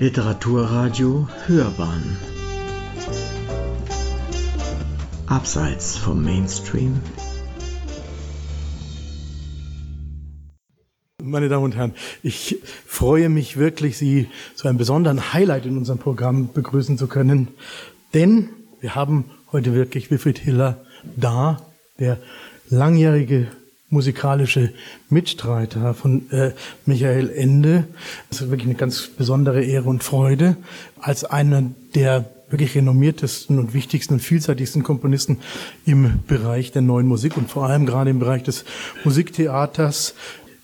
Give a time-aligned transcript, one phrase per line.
[0.00, 2.16] Literaturradio Hörbahn.
[5.26, 7.00] Abseits vom Mainstream.
[11.22, 11.94] Meine Damen und Herren,
[12.24, 17.48] ich freue mich wirklich, Sie zu einem besonderen Highlight in unserem Programm begrüßen zu können,
[18.14, 18.48] denn
[18.80, 20.84] wir haben heute wirklich Wilfried Hiller
[21.16, 21.58] da,
[22.00, 22.18] der
[22.68, 23.46] langjährige
[23.94, 24.74] musikalische
[25.08, 26.50] Mitstreiter von äh,
[26.84, 27.84] Michael Ende.
[28.28, 30.56] Das ist wirklich eine ganz besondere Ehre und Freude,
[31.00, 31.62] als einer
[31.94, 35.38] der wirklich renommiertesten und wichtigsten und vielseitigsten Komponisten
[35.86, 38.64] im Bereich der neuen Musik und vor allem gerade im Bereich des
[39.04, 40.14] Musiktheaters.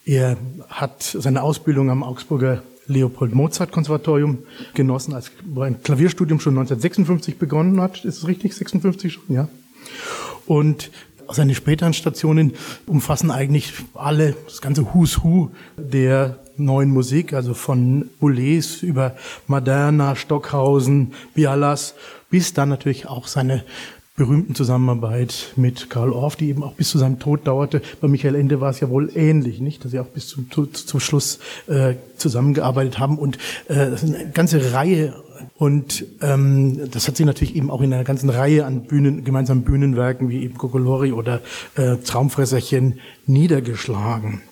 [0.05, 0.36] Er
[0.69, 4.38] hat seine Ausbildung am Augsburger Leopold Mozart Konservatorium
[4.74, 8.05] genossen, als ein Klavierstudium schon 1956 begonnen hat.
[8.05, 8.55] Ist es richtig?
[8.55, 9.48] 56 schon, ja.
[10.47, 10.91] Und
[11.34, 12.55] seine späteren Stationen
[12.87, 20.17] umfassen eigentlich alle, das ganze Who's Who der neuen Musik, also von Boulez über Moderna,
[20.17, 21.95] Stockhausen, Bialas,
[22.31, 23.64] bis dann natürlich auch seine
[24.20, 27.81] berühmten Zusammenarbeit mit Karl Orff, die eben auch bis zu seinem Tod dauerte.
[28.03, 31.00] Bei Michael Ende war es ja wohl ähnlich, nicht, dass sie auch bis zum, zum
[31.00, 35.15] Schluss äh, zusammengearbeitet haben und äh, eine ganze Reihe
[35.56, 39.62] und ähm, das hat sie natürlich eben auch in einer ganzen Reihe an Bühnen, gemeinsamen
[39.62, 41.41] Bühnenwerken wie eben Kokolori oder
[41.77, 44.42] äh, Traumfresserchen niedergeschlagen.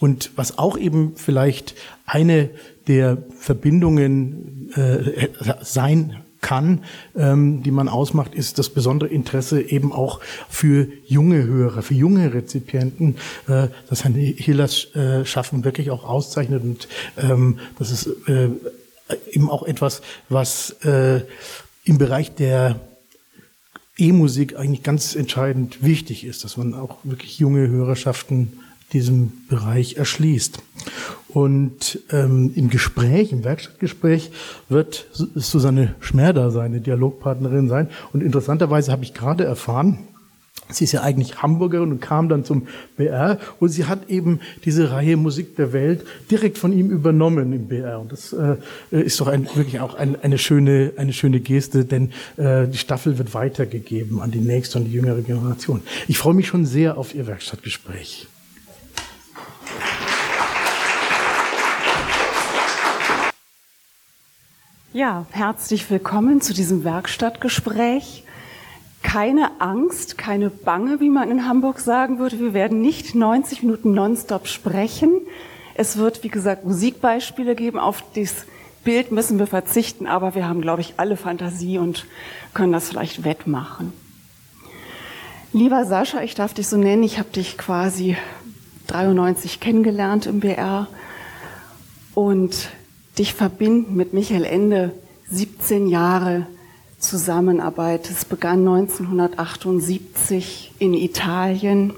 [0.00, 1.74] Und was auch eben vielleicht
[2.06, 2.50] eine
[2.88, 5.28] der Verbindungen äh,
[5.62, 6.84] sein kann,
[7.16, 12.32] ähm, die man ausmacht, ist das besondere Interesse eben auch für junge Hörer, für junge
[12.32, 13.16] Rezipienten,
[13.46, 16.88] äh, dass Herrn Hillers äh, Schaffen wirklich auch auszeichnet und
[17.18, 18.48] ähm, das ist äh,
[19.30, 21.22] eben auch etwas, was äh,
[21.84, 22.80] im Bereich der
[23.96, 28.60] E-Musik eigentlich ganz entscheidend wichtig ist, dass man auch wirklich junge Hörerschaften
[28.92, 30.58] diesem Bereich erschließt.
[31.28, 34.30] Und ähm, im Gespräch, im Werkstattgespräch,
[34.68, 37.88] wird Susanne Schmerder seine Dialogpartnerin sein.
[38.12, 39.98] Und interessanterweise habe ich gerade erfahren,
[40.72, 42.66] Sie ist ja eigentlich Hamburgerin und kam dann zum
[42.96, 47.66] BR und sie hat eben diese Reihe Musik der Welt direkt von ihm übernommen im
[47.68, 48.00] BR.
[48.00, 48.56] Und das äh,
[48.90, 53.18] ist doch ein, wirklich auch ein, eine, schöne, eine schöne Geste, denn äh, die Staffel
[53.18, 55.82] wird weitergegeben an die nächste und die jüngere Generation.
[56.08, 58.28] Ich freue mich schon sehr auf Ihr Werkstattgespräch.
[64.92, 68.24] Ja, herzlich willkommen zu diesem Werkstattgespräch.
[69.02, 72.38] Keine Angst, keine Bange, wie man in Hamburg sagen würde.
[72.38, 75.20] Wir werden nicht 90 Minuten nonstop sprechen.
[75.74, 77.78] Es wird, wie gesagt, Musikbeispiele geben.
[77.78, 78.46] Auf das
[78.84, 82.06] Bild müssen wir verzichten, aber wir haben, glaube ich, alle Fantasie und
[82.54, 83.92] können das vielleicht wettmachen.
[85.52, 87.02] Lieber Sascha, ich darf dich so nennen.
[87.02, 88.16] Ich habe dich quasi
[88.86, 90.86] 93 kennengelernt im BR
[92.14, 92.70] und
[93.18, 94.92] dich verbinden mit Michael Ende
[95.30, 96.46] 17 Jahre
[97.00, 98.08] Zusammenarbeit.
[98.10, 101.94] Es begann 1978 in Italien.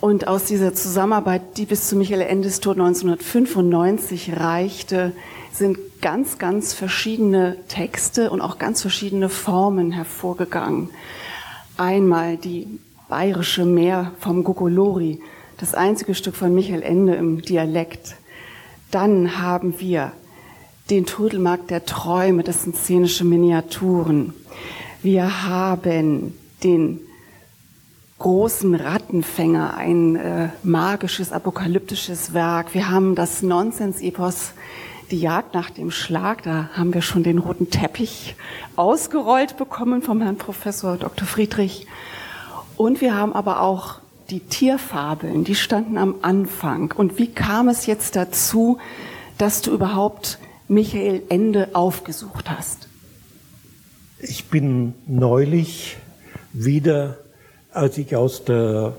[0.00, 5.12] Und aus dieser Zusammenarbeit, die bis zu Michael Endes Tod 1995 reichte,
[5.52, 10.90] sind ganz, ganz verschiedene Texte und auch ganz verschiedene Formen hervorgegangen.
[11.76, 15.20] Einmal die bayerische Meer vom Gogolori,
[15.56, 18.14] das einzige Stück von Michael Ende im Dialekt.
[18.92, 20.12] Dann haben wir
[20.90, 24.32] den Trödelmarkt der Träume, das sind szenische Miniaturen.
[25.02, 26.34] Wir haben
[26.64, 27.00] den
[28.18, 32.74] großen Rattenfänger, ein äh, magisches, apokalyptisches Werk.
[32.74, 34.52] Wir haben das Nonsens-Epos,
[35.10, 36.42] die Jagd nach dem Schlag.
[36.42, 38.34] Da haben wir schon den roten Teppich
[38.74, 41.26] ausgerollt bekommen vom Herrn Professor Dr.
[41.26, 41.86] Friedrich.
[42.76, 43.96] Und wir haben aber auch
[44.30, 46.92] die Tierfabeln, die standen am Anfang.
[46.96, 48.78] Und wie kam es jetzt dazu,
[49.38, 52.88] dass du überhaupt Michael Ende aufgesucht hast?
[54.20, 55.96] Ich bin neulich
[56.52, 57.18] wieder,
[57.72, 58.96] als ich aus der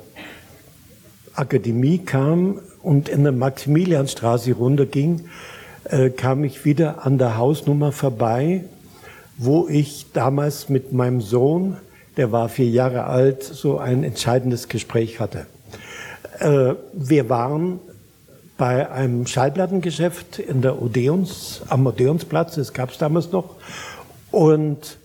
[1.34, 5.30] Akademie kam und in der Maximilianstraße runterging,
[5.86, 8.64] äh, kam ich wieder an der Hausnummer vorbei,
[9.38, 11.78] wo ich damals mit meinem Sohn
[12.20, 15.46] der war vier Jahre alt, so ein entscheidendes Gespräch hatte.
[16.40, 17.80] Äh, wir waren
[18.60, 23.56] bei einem Schallplattengeschäft in der Odeons, am Odeonsplatz, das gab es damals noch,
[24.32, 24.98] und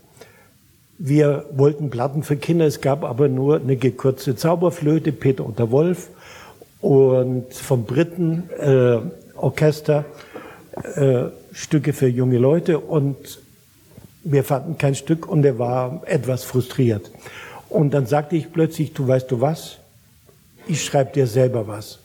[0.97, 5.71] wir wollten Platten für Kinder, es gab aber nur eine gekürzte Zauberflöte, Peter und der
[5.71, 6.09] Wolf,
[6.81, 8.97] und vom Briten äh,
[9.35, 10.03] Orchester
[10.95, 11.23] äh,
[11.53, 13.39] Stücke für junge Leute und
[14.25, 17.09] wir fanden kein Stück und er war etwas frustriert.
[17.69, 19.77] Und dann sagte ich plötzlich, du weißt du was?
[20.67, 21.99] Ich schreibe dir selber was.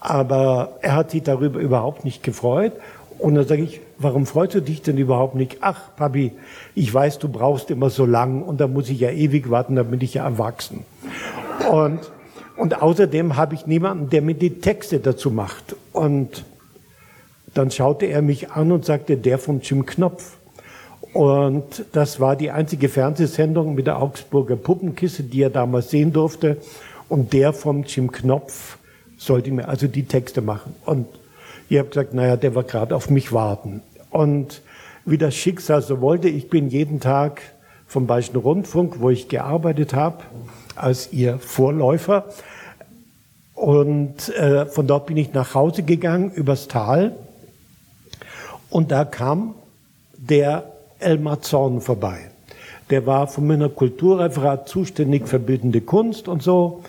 [0.00, 2.72] Aber er hat sich darüber überhaupt nicht gefreut
[3.18, 5.58] Und dann sage ich, warum freust du dich denn überhaupt nicht?
[5.60, 6.32] Ach, Papi,
[6.74, 9.82] ich weiß, du brauchst immer so lang und da muss ich ja ewig warten, da
[9.82, 10.84] bin ich ja erwachsen.
[11.70, 12.00] Und,
[12.56, 15.76] und außerdem habe ich niemanden, der mir die Texte dazu macht.
[15.92, 16.44] Und
[17.54, 20.36] dann schaute er mich an und sagte, der von Jim Knopf.
[21.14, 26.58] Und das war die einzige Fernsehsendung mit der Augsburger Puppenkiste, die er damals sehen durfte.
[27.08, 28.75] Und der von Jim Knopf
[29.16, 30.74] sollte mir also die Texte machen.
[30.84, 31.06] Und
[31.68, 33.82] ich habe gesagt, naja, der wird gerade auf mich warten.
[34.10, 34.62] Und
[35.04, 37.42] wie das Schicksal so wollte, ich bin jeden Tag
[37.86, 40.24] vom Bayerischen Rundfunk, wo ich gearbeitet habe,
[40.74, 42.24] als ihr Vorläufer.
[43.54, 47.16] Und äh, von dort bin ich nach Hause gegangen, übers Tal.
[48.68, 49.54] Und da kam
[50.16, 52.30] der Elmar Zorn vorbei.
[52.90, 56.82] Der war von meiner Kulturreferat zuständig für bildende Kunst und so.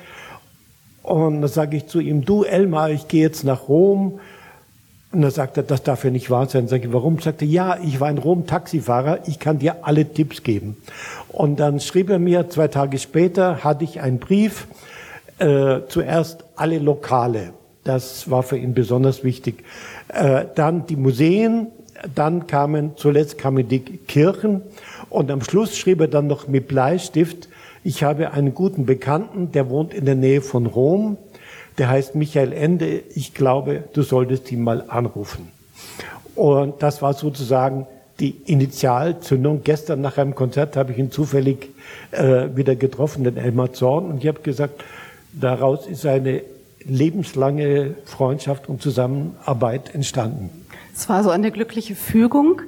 [1.08, 4.20] Und da sage ich zu ihm, du Elmar, ich gehe jetzt nach Rom.
[5.14, 6.68] Und da sagt er, das darf ja nicht wahr sein.
[6.68, 7.20] Sag ich, warum?
[7.20, 10.76] Sagte, ja, ich war in Rom Taxifahrer, ich kann dir alle Tipps geben.
[11.30, 14.68] Und dann schrieb er mir, zwei Tage später hatte ich einen Brief,
[15.40, 17.54] äh, zuerst alle Lokale.
[17.86, 19.64] Das war für ihn besonders wichtig.
[20.10, 21.68] Äh, dann die Museen,
[22.14, 24.62] dann kamen, zuletzt kamen die Kirchen
[25.10, 27.48] und am Schluss schrieb er dann noch mit Bleistift,
[27.84, 31.18] ich habe einen guten Bekannten, der wohnt in der Nähe von Rom,
[31.78, 35.52] der heißt Michael Ende, ich glaube, du solltest ihn mal anrufen.
[36.36, 37.88] Und das war sozusagen
[38.20, 39.62] die Initialzündung.
[39.64, 41.70] Gestern nach einem Konzert habe ich ihn zufällig
[42.12, 44.84] äh, wieder getroffen, den Elmar Zorn, und ich habe gesagt,
[45.34, 46.42] daraus ist eine
[46.84, 50.50] lebenslange Freundschaft und Zusammenarbeit entstanden.
[50.96, 52.62] Es war so eine glückliche Fügung.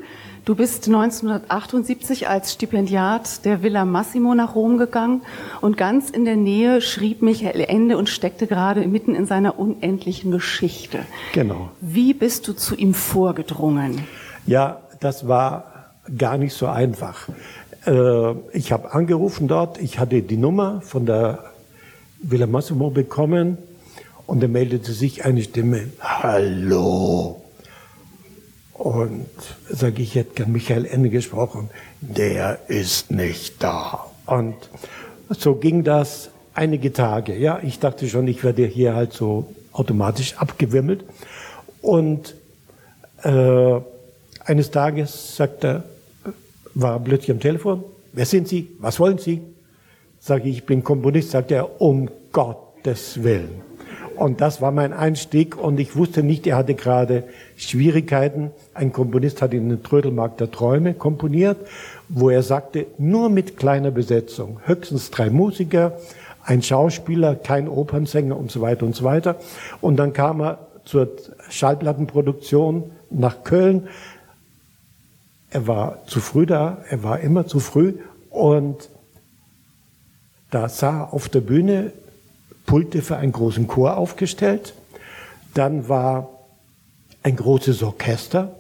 [0.50, 5.22] Du bist 1978 als Stipendiat der Villa Massimo nach Rom gegangen
[5.62, 10.32] und ganz in der Nähe schrieb Michael Ende und steckte gerade mitten in seiner unendlichen
[10.32, 11.02] Geschichte.
[11.34, 11.70] Genau.
[11.82, 14.02] Wie bist du zu ihm vorgedrungen?
[14.48, 17.30] Ja, das war gar nicht so einfach.
[17.86, 21.44] Äh, ich habe angerufen dort, ich hatte die Nummer von der
[22.24, 23.60] Villa Massimo bekommen
[24.26, 27.40] und da meldete sich eine Stimme, Hallo.
[28.80, 29.28] Und
[29.70, 34.06] sage ich, hätte gern Michael Ende gesprochen, der ist nicht da.
[34.26, 34.56] Und
[35.28, 37.36] so ging das einige Tage.
[37.38, 41.04] Ja, ich dachte schon, ich werde hier halt so automatisch abgewimmelt.
[41.82, 42.36] Und
[43.24, 43.82] äh,
[44.46, 45.84] eines Tages sagt er,
[46.74, 47.84] war plötzlich am Telefon,
[48.14, 48.70] wer sind Sie?
[48.80, 49.42] Was wollen Sie?
[50.22, 51.32] Sage ich, ich bin Komponist.
[51.32, 53.69] Sagt er, um Gottes Willen.
[54.20, 57.24] Und das war mein Einstieg und ich wusste nicht, er hatte gerade
[57.56, 58.52] Schwierigkeiten.
[58.74, 61.56] Ein Komponist hat in den Trödelmarkt der Träume komponiert,
[62.10, 65.94] wo er sagte, nur mit kleiner Besetzung, höchstens drei Musiker,
[66.44, 69.38] ein Schauspieler, kein Opernsänger und so weiter und so weiter.
[69.80, 71.08] Und dann kam er zur
[71.50, 73.88] Schallplattenproduktion nach Köln.
[75.50, 77.94] Er war zu früh da, er war immer zu früh
[78.32, 78.90] und
[80.52, 81.94] da sah auf der Bühne
[82.70, 84.76] Pulte für einen großen Chor aufgestellt.
[85.56, 86.30] Dann war
[87.24, 88.54] ein großes Orchester.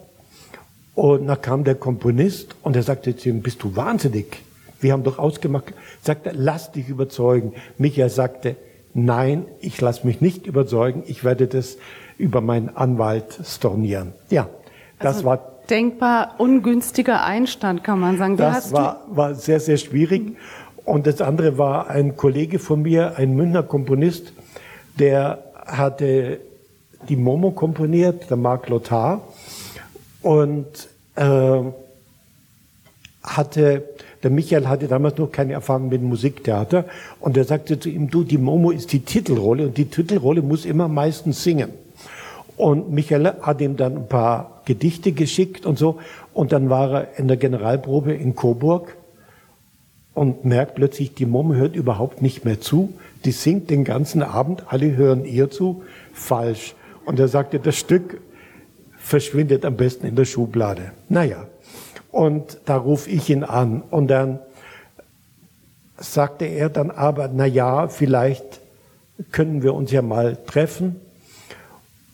[0.96, 4.38] Und dann kam der Komponist und er sagte zu ihm, bist du wahnsinnig?
[4.82, 5.76] Wir haben doch ausgemacht.
[6.02, 7.54] Sagte, lass dich überzeugen.
[7.78, 8.56] Michael sagte,
[8.96, 11.04] nein, ich lass mich nicht überzeugen.
[11.06, 11.78] Ich werde das
[12.18, 14.14] über meinen Anwalt stornieren.
[14.32, 14.50] Ja,
[14.98, 18.40] das also war denkbar ungünstiger Einstand, kann man sagen.
[18.40, 20.36] Wie das war, war sehr, sehr schwierig.
[20.86, 24.34] Und das andere war ein Kollege von mir, ein Münchner Komponist,
[24.98, 26.40] der hatte
[27.08, 29.22] die Momo komponiert, der Marc Lothar,
[30.22, 30.66] und
[31.16, 31.62] äh,
[33.24, 33.84] hatte,
[34.24, 36.86] der Michael hatte damals noch keine Erfahrung mit Musiktheater,
[37.20, 40.66] und er sagte zu ihm, du, die Momo ist die Titelrolle, und die Titelrolle muss
[40.66, 41.70] immer meistens singen.
[42.58, 46.00] Und Michael hat ihm dann ein paar Gedichte geschickt und so,
[46.34, 48.98] und dann war er in der Generalprobe in Coburg,
[50.20, 52.94] und merkt plötzlich, die Mom hört überhaupt nicht mehr zu.
[53.24, 55.82] Die singt den ganzen Abend, alle hören ihr zu.
[56.12, 56.76] Falsch.
[57.06, 58.20] Und er sagte, das Stück
[58.98, 60.92] verschwindet am besten in der Schublade.
[61.08, 61.48] Naja.
[62.12, 63.82] Und da rufe ich ihn an.
[63.92, 64.40] Und dann
[65.96, 68.60] sagte er dann aber, na ja, vielleicht
[69.32, 70.98] können wir uns ja mal treffen.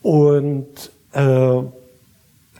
[0.03, 1.57] Und äh,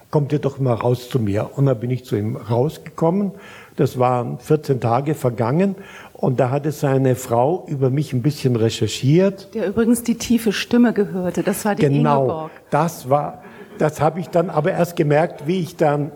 [0.10, 1.52] kommt ihr doch mal raus zu mir.
[1.56, 3.34] Und dann bin ich zu ihm rausgekommen
[3.76, 5.76] das waren 14 Tage vergangen
[6.14, 9.54] und da hatte seine Frau über mich ein bisschen recherchiert.
[9.54, 11.44] Der übrigens die tiefe Stimme gehörte.
[11.44, 12.52] Das war die genau, Ingeborg.
[12.70, 13.44] das war,
[13.78, 16.12] das habe ich dann aber erst gemerkt, wie ich dann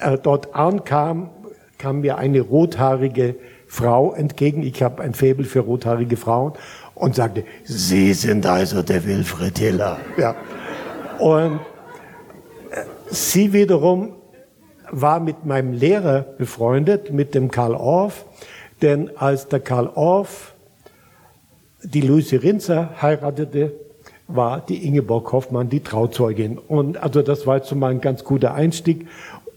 [0.00, 1.30] äh, dort ankam,
[1.78, 4.62] kam mir eine rothaarige Frau entgegen.
[4.62, 6.52] Ich habe ein Faible für rothaarige Frauen
[6.94, 9.98] und sagte, Sie sind also der Wilfried Hiller.
[10.16, 10.34] Ja.
[11.18, 11.60] Und
[13.10, 14.12] sie wiederum
[15.00, 18.24] war mit meinem Lehrer befreundet, mit dem Karl Orff,
[18.82, 20.54] denn als der Karl Orff
[21.82, 23.72] die Luise Rinzer heiratete,
[24.26, 26.58] war die Ingeborg Hoffmann die Trauzeugin.
[26.58, 29.06] Und also das war jetzt mal ein ganz guter Einstieg.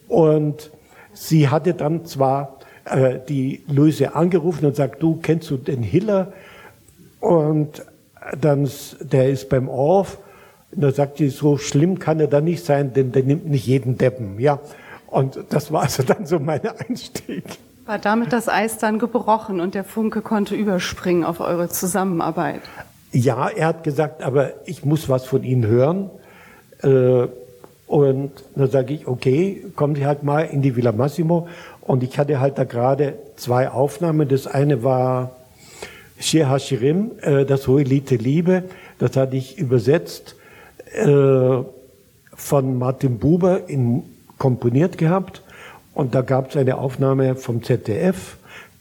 [0.07, 0.71] Und
[1.13, 6.33] sie hatte dann zwar äh, die Luise angerufen und sagt, du kennst du den Hiller?
[7.21, 7.85] Und
[8.39, 10.17] dann, der ist beim Orff.
[10.71, 13.65] Und da sagt sie, so schlimm kann er da nicht sein, denn der nimmt nicht
[13.65, 14.39] jeden Deppen.
[14.39, 14.59] Ja.
[15.07, 17.43] Und das war also dann so mein Einstieg.
[17.85, 22.61] War damit das Eis dann gebrochen und der Funke konnte überspringen auf eure Zusammenarbeit?
[23.13, 26.09] Ja, er hat gesagt, aber ich muss was von Ihnen hören.
[26.83, 27.27] Äh,
[27.87, 31.47] und dann sage ich, okay, kommen Sie halt mal in die Villa Massimo.
[31.79, 34.27] Und ich hatte halt da gerade zwei Aufnahmen.
[34.27, 35.37] Das eine war
[36.19, 38.63] Shir Hashirim, äh, das Hohelite Liebe.
[38.99, 40.35] Das hatte ich übersetzt
[40.93, 41.63] äh,
[42.35, 44.03] von Martin Buber in,
[44.37, 45.43] komponiert gehabt.
[45.93, 48.37] Und da gab es eine Aufnahme vom ZDF.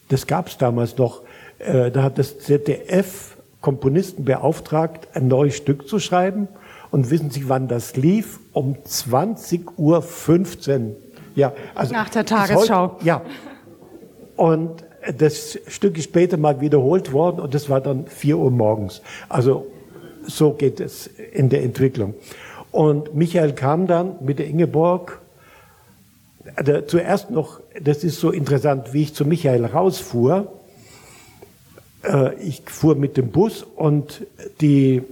[0.08, 1.22] Das gab es damals noch.
[1.58, 6.48] Äh, da hat das ZDF Komponisten beauftragt, ein neues Stück zu schreiben.
[6.90, 8.38] Und wissen Sie, wann das lief?
[8.52, 10.96] Um 20.15 Uhr.
[11.34, 12.92] Ja, also Nach der Tagesschau.
[12.94, 13.22] Heute, ja.
[14.36, 14.84] Und
[15.18, 19.02] das Stück ist später mal wiederholt worden und das war dann 4 Uhr morgens.
[19.28, 19.66] Also
[20.26, 22.14] so geht es in der Entwicklung.
[22.72, 25.20] Und Michael kam dann mit der Ingeborg.
[26.54, 30.52] Also zuerst noch, das ist so interessant, wie ich zu Michael rausfuhr.
[32.04, 34.26] Äh, ich fuhr mit dem Bus und
[34.60, 35.02] die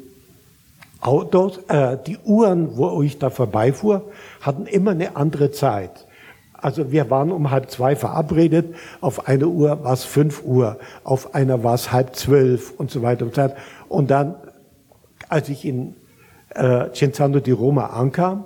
[1.00, 4.10] Autos, äh, die Uhren, wo ich da vorbeifuhr,
[4.40, 6.06] hatten immer eine andere Zeit.
[6.54, 8.74] Also wir waren um halb zwei verabredet.
[9.02, 13.02] Auf einer Uhr war es fünf Uhr, auf einer war es halb zwölf und so
[13.02, 13.56] weiter und so weiter.
[13.88, 14.36] Und dann,
[15.28, 15.94] als ich in
[16.54, 18.44] äh, Cenzano di Roma ankam,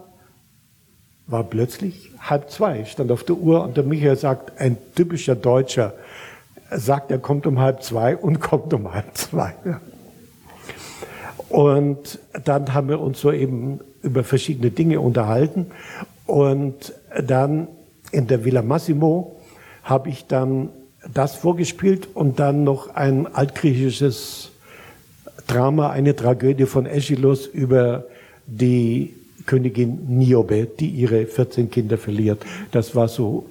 [1.28, 5.92] war plötzlich halb zwei, stand auf der Uhr und der Michael sagt, ein typischer Deutscher,
[6.70, 9.54] sagt, er kommt um halb zwei und kommt um halb zwei.
[11.48, 15.66] Und dann haben wir uns so eben über verschiedene Dinge unterhalten.
[16.26, 17.68] Und dann
[18.10, 19.36] in der Villa Massimo
[19.82, 20.70] habe ich dann
[21.14, 24.50] das vorgespielt und dann noch ein altgriechisches
[25.46, 28.04] Drama, eine Tragödie von Aeschylus über
[28.46, 29.14] die
[29.48, 32.44] Königin Niobe, die ihre 14 Kinder verliert.
[32.70, 33.46] Das war so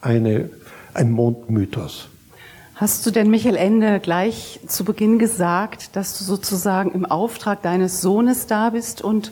[0.00, 0.50] eine,
[0.94, 2.08] ein Mondmythos.
[2.76, 8.00] Hast du denn Michael Ende gleich zu Beginn gesagt, dass du sozusagen im Auftrag deines
[8.00, 9.30] Sohnes da bist und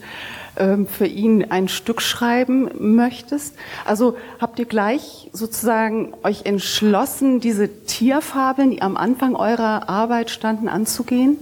[0.57, 3.57] ähm, für ihn ein Stück schreiben möchtest?
[3.85, 10.69] Also habt ihr gleich sozusagen euch entschlossen, diese Tierfabeln, die am Anfang eurer Arbeit standen,
[10.69, 11.37] anzugehen?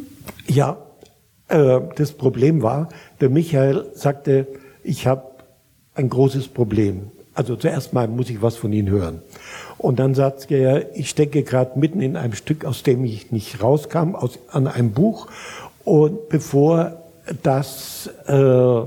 [0.46, 0.78] Ja,
[1.50, 2.88] das Problem war,
[3.20, 4.46] der Michael sagte,
[4.84, 5.24] ich habe
[5.94, 7.10] ein großes Problem.
[7.34, 9.22] Also zuerst mal muss ich was von Ihnen hören.
[9.78, 13.62] Und dann sagt er, ich stecke gerade mitten in einem Stück, aus dem ich nicht
[13.62, 15.26] rauskam, aus, an einem Buch.
[15.84, 17.02] Und bevor
[17.42, 18.80] das äh,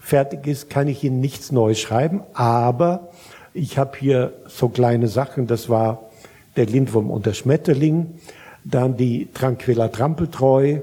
[0.00, 2.22] fertig ist, kann ich Ihnen nichts Neues schreiben.
[2.34, 3.08] Aber
[3.54, 5.46] ich habe hier so kleine Sachen.
[5.46, 6.10] Das war
[6.56, 8.18] der Lindwurm und der Schmetterling,
[8.64, 10.80] dann die Tranquilla Trampeltreu,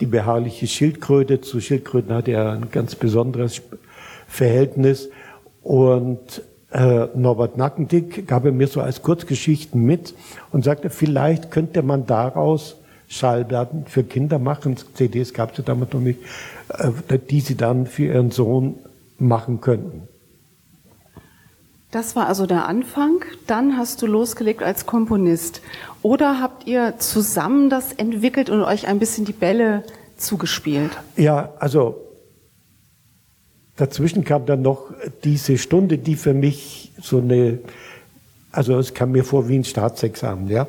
[0.00, 1.40] die beharrliche Schildkröte.
[1.40, 3.62] Zu Schildkröten hat er ein ganz besonderes
[4.26, 5.08] Verhältnis.
[5.62, 10.14] Und äh, Norbert Nackendick gab er mir so als Kurzgeschichten mit
[10.52, 12.76] und sagte, vielleicht könnte man daraus
[13.08, 14.76] Schallplatten für Kinder machen.
[14.94, 16.18] CDs gab es ja damals noch nicht,
[16.68, 18.74] äh, die sie dann für ihren Sohn
[19.18, 20.08] machen könnten.
[21.94, 23.24] Das war also der Anfang.
[23.46, 25.62] Dann hast du losgelegt als Komponist.
[26.02, 29.84] Oder habt ihr zusammen das entwickelt und euch ein bisschen die Bälle
[30.16, 30.90] zugespielt?
[31.16, 32.00] Ja, also
[33.76, 34.90] Dazwischen kam dann noch
[35.22, 37.60] diese Stunde, die für mich so eine,
[38.50, 40.66] also es kam mir vor wie ein Staatsexamen, ja.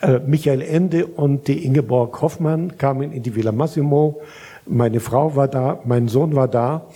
[0.00, 4.20] Äh, Michael Ende und die Ingeborg Hoffmann kamen in die Villa Massimo.
[4.66, 6.86] Meine Frau war da, mein Sohn war da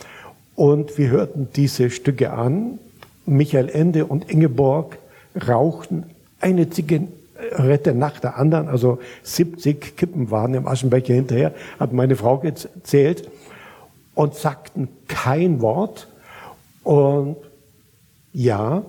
[0.54, 2.78] und wir hörten diese Stücke an.
[3.26, 4.98] Michael Ende und Ingeborg
[5.48, 6.04] rauchten
[6.40, 12.38] eine Zigarette nach der anderen, also 70 Kippen waren im Aschenbecher hinterher, hat meine Frau
[12.38, 13.28] gezählt
[14.14, 16.08] und sagten kein Wort.
[16.82, 17.36] Und
[18.32, 18.82] ja,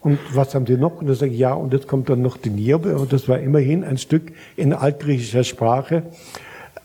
[0.00, 1.00] und was haben die noch?
[1.00, 2.96] Und dann sage ich, ja, und jetzt kommt dann noch die Nierbe.
[2.96, 6.04] Und das war immerhin ein Stück in altgriechischer Sprache.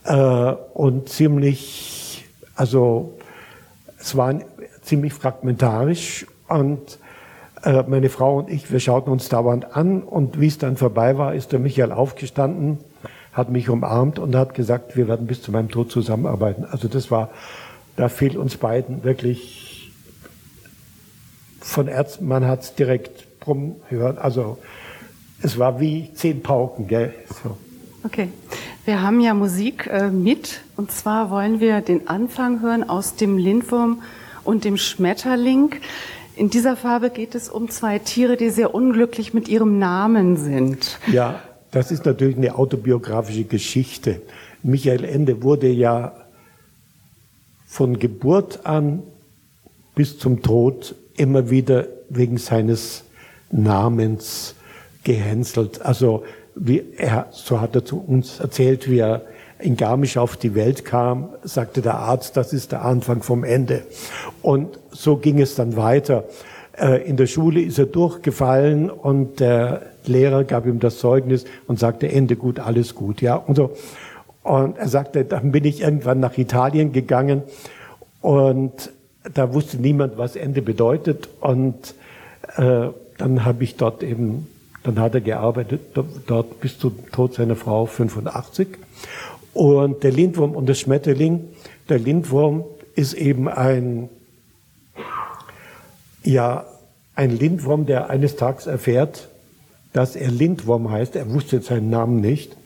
[0.05, 3.13] Äh, und ziemlich, also
[3.99, 4.39] es war
[4.81, 6.25] ziemlich fragmentarisch.
[6.59, 6.99] Und
[7.63, 10.01] äh, meine Frau und ich, wir schauten uns dauernd an.
[10.01, 12.79] Und wie es dann vorbei war, ist der Michael aufgestanden,
[13.31, 16.65] hat mich umarmt und hat gesagt, wir werden bis zu meinem Tod zusammenarbeiten.
[16.65, 17.29] Also das war
[17.95, 19.91] da fiel uns beiden wirklich
[21.59, 23.27] von Ärzten, man hat es direkt
[23.89, 24.17] hören.
[24.17, 24.57] Also
[25.41, 27.13] es war wie zehn Pauken, gell?
[27.43, 27.57] So.
[28.03, 28.29] Okay.
[28.85, 33.37] Wir haben ja Musik äh, mit und zwar wollen wir den Anfang hören aus dem
[33.37, 34.01] Lindwurm
[34.43, 35.75] und dem Schmetterling.
[36.35, 40.97] In dieser Farbe geht es um zwei Tiere, die sehr unglücklich mit ihrem Namen sind.
[41.11, 44.21] Ja, das ist natürlich eine autobiografische Geschichte.
[44.63, 46.13] Michael Ende wurde ja
[47.67, 49.03] von Geburt an
[49.95, 53.03] bis zum Tod immer wieder wegen seines
[53.51, 54.55] Namens
[55.03, 55.81] gehänselt.
[55.81, 56.23] Also
[56.55, 59.23] wie er, so hat er zu uns erzählt, wie er
[59.63, 63.83] in Garmisch auf die Welt kam, sagte der Arzt, das ist der Anfang vom Ende.
[64.41, 66.25] Und so ging es dann weiter.
[66.77, 71.79] Äh, in der Schule ist er durchgefallen und der Lehrer gab ihm das Zeugnis und
[71.79, 73.35] sagte, Ende gut, alles gut, ja.
[73.35, 73.71] Und so.
[74.43, 77.43] Und er sagte, dann bin ich irgendwann nach Italien gegangen
[78.21, 78.91] und
[79.33, 81.29] da wusste niemand, was Ende bedeutet.
[81.39, 81.95] Und
[82.57, 84.47] äh, dann habe ich dort eben,
[84.83, 85.81] dann hat er gearbeitet,
[86.27, 88.67] dort bis zum Tod seiner Frau 85.
[89.53, 91.49] Und der Lindwurm und der Schmetterling,
[91.89, 92.63] der Lindwurm
[92.95, 94.09] ist eben ein,
[96.23, 96.65] ja,
[97.15, 99.29] ein Lindwurm, der eines Tages erfährt,
[99.93, 101.15] dass er Lindwurm heißt.
[101.15, 102.57] Er wusste seinen Namen nicht.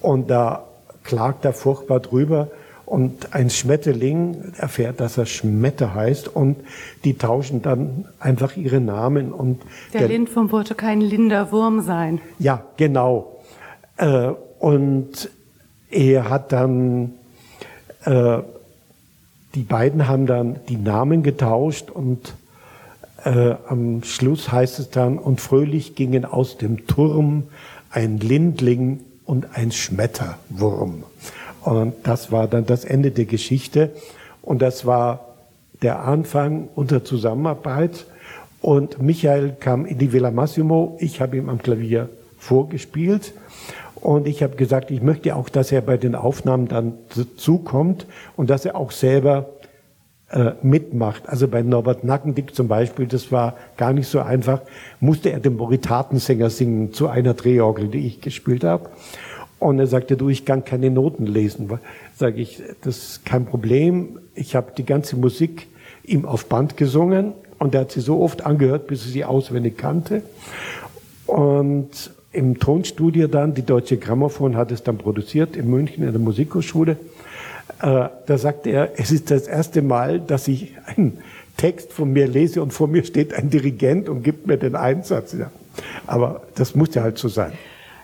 [0.00, 0.66] Und da
[1.02, 2.48] klagt er furchtbar drüber.
[2.86, 6.28] Und ein Schmetterling erfährt, dass er Schmetter heißt.
[6.28, 6.58] Und
[7.04, 9.32] die tauschen dann einfach ihre Namen.
[9.32, 9.60] Und
[9.92, 12.20] der, der Lindwurm wollte kein linder Wurm sein.
[12.38, 13.40] Ja, genau.
[13.96, 15.30] Äh, und
[15.90, 17.12] er hat dann,
[18.04, 18.38] äh,
[19.54, 22.34] die beiden haben dann die Namen getauscht und
[23.24, 27.44] äh, am Schluss heißt es dann, und fröhlich gingen aus dem Turm
[27.90, 31.04] ein Lindling und ein Schmetterwurm.
[31.62, 33.90] Und das war dann das Ende der Geschichte.
[34.42, 35.26] Und das war
[35.82, 38.06] der Anfang unserer Zusammenarbeit.
[38.62, 40.96] Und Michael kam in die Villa Massimo.
[41.00, 43.34] Ich habe ihm am Klavier vorgespielt.
[44.00, 48.48] Und ich habe gesagt, ich möchte auch, dass er bei den Aufnahmen dann dazukommt und
[48.48, 49.50] dass er auch selber
[50.30, 51.28] äh, mitmacht.
[51.28, 54.62] Also bei Norbert Nackendick zum Beispiel, das war gar nicht so einfach,
[55.00, 58.88] musste er den Moritatensänger singen zu einer Drehorgel, die ich gespielt habe.
[59.58, 61.70] Und er sagte, du, ich kann keine Noten lesen.
[62.16, 64.18] Sage ich, das ist kein Problem.
[64.34, 65.66] Ich habe die ganze Musik
[66.04, 69.76] ihm auf Band gesungen und er hat sie so oft angehört, bis er sie auswendig
[69.76, 70.22] kannte.
[71.26, 76.20] Und im Tonstudio dann, die Deutsche Grammophon hat es dann produziert in München in der
[76.20, 76.96] Musikhochschule.
[77.82, 81.18] Äh, da sagte er, es ist das erste Mal, dass ich einen
[81.56, 85.34] Text von mir lese und vor mir steht ein Dirigent und gibt mir den Einsatz.
[85.34, 85.50] Ja.
[86.06, 87.52] Aber das muss ja halt so sein.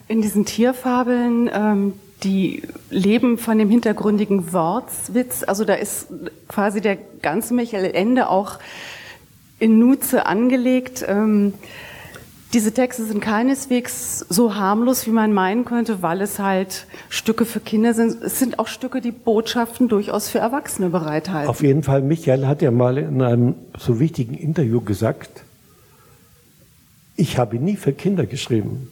[0.08, 5.44] In diesen Tierfabeln, ähm, die leben von dem hintergründigen Wortswitz.
[5.46, 6.08] Also da ist
[6.48, 8.58] quasi der ganze Michael Ende auch
[9.58, 11.04] in Nutze angelegt.
[11.06, 11.54] Ähm,
[12.52, 17.60] diese Texte sind keineswegs so harmlos, wie man meinen könnte, weil es halt Stücke für
[17.60, 18.22] Kinder sind.
[18.22, 21.50] Es sind auch Stücke, die Botschaften durchaus für Erwachsene bereithalten.
[21.50, 25.42] Auf jeden Fall, Michael hat ja mal in einem so wichtigen Interview gesagt,
[27.16, 28.90] ich habe nie für Kinder geschrieben,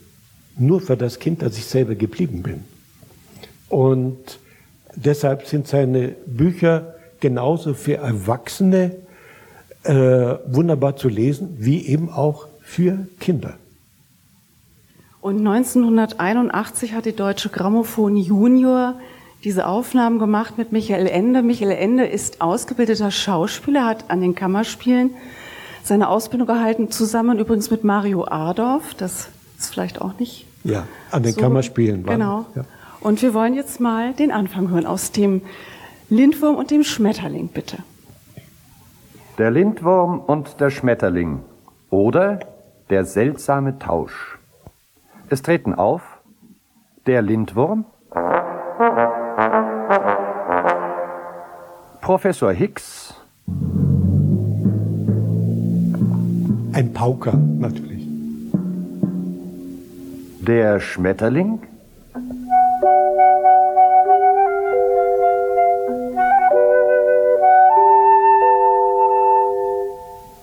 [0.56, 2.64] nur für das Kind, das ich selber geblieben bin.
[3.68, 4.38] Und
[4.96, 8.96] deshalb sind seine Bücher genauso für Erwachsene
[9.84, 9.94] äh,
[10.46, 13.54] wunderbar zu lesen, wie eben auch für Kinder.
[15.20, 18.96] Und 1981 hat die Deutsche Grammophon Junior
[19.44, 21.42] diese Aufnahmen gemacht mit Michael Ende.
[21.42, 25.10] Michael Ende ist ausgebildeter Schauspieler, hat an den Kammerspielen
[25.82, 28.94] seine Ausbildung gehalten, zusammen übrigens mit Mario Adorf.
[28.94, 30.46] Das ist vielleicht auch nicht.
[30.64, 32.06] Ja, an den so, Kammerspielen.
[32.06, 32.46] Waren, genau.
[32.54, 32.64] Ja.
[33.00, 35.42] Und wir wollen jetzt mal den Anfang hören aus dem
[36.08, 37.78] Lindwurm und dem Schmetterling, bitte.
[39.36, 41.40] Der Lindwurm und der Schmetterling.
[41.90, 42.40] Oder
[42.90, 44.38] der seltsame Tausch.
[45.28, 46.02] Es treten auf
[47.06, 47.84] der Lindwurm,
[52.00, 53.14] Professor Hicks,
[56.72, 58.06] ein Pauker natürlich,
[60.40, 61.60] der Schmetterling,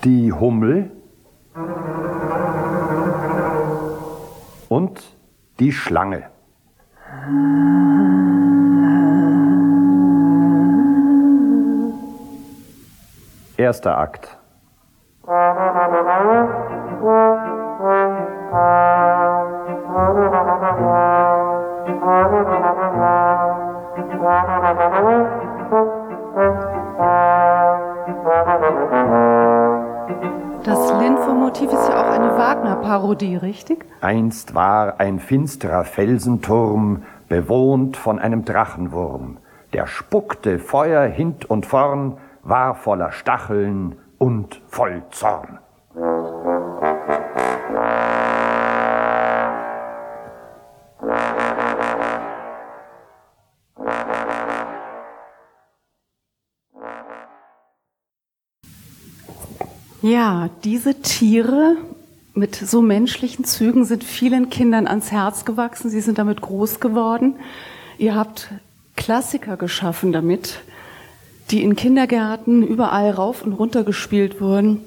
[0.04, 0.92] die Hummel,
[5.62, 6.24] die Schlange.
[13.58, 14.41] Erster Akt.
[33.12, 33.86] Wagner-Parodie, richtig?
[34.00, 39.38] Einst war ein finsterer Felsenturm, bewohnt von einem Drachenwurm.
[39.74, 45.60] Der spuckte Feuer hint und vorn, war voller Stacheln und voll Zorn.
[60.04, 61.76] Ja, diese Tiere
[62.42, 65.92] mit so menschlichen Zügen sind vielen Kindern ans Herz gewachsen.
[65.92, 67.36] Sie sind damit groß geworden.
[68.00, 68.50] Ihr habt
[68.96, 70.58] Klassiker geschaffen damit,
[71.52, 74.80] die in Kindergärten überall rauf und runter gespielt wurden.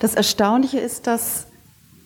[0.00, 1.48] Das Erstaunliche ist, dass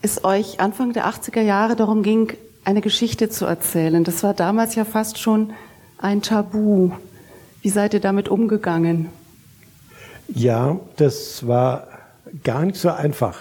[0.02, 2.32] es euch Anfang der 80er Jahre darum ging,
[2.64, 4.02] eine Geschichte zu erzählen.
[4.02, 5.52] Das war damals ja fast schon
[5.98, 6.90] ein Tabu.
[7.62, 9.08] Wie seid ihr damit umgegangen?
[10.26, 11.86] Ja, das war
[12.42, 13.36] gar nicht so einfach.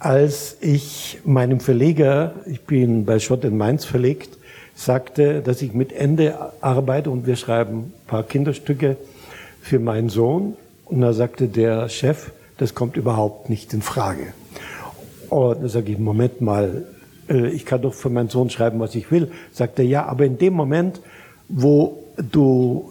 [0.00, 4.38] Als ich meinem Verleger, ich bin bei Schott in Mainz verlegt,
[4.74, 8.96] sagte, dass ich mit Ende arbeite und wir schreiben ein paar Kinderstücke
[9.60, 10.56] für meinen Sohn.
[10.86, 14.32] Und da sagte der Chef, das kommt überhaupt nicht in Frage.
[15.28, 16.86] Und da sage ich, Moment mal,
[17.28, 19.30] äh, ich kann doch für meinen Sohn schreiben, was ich will.
[19.52, 21.02] Sagt er, ja, aber in dem Moment,
[21.46, 22.90] wo du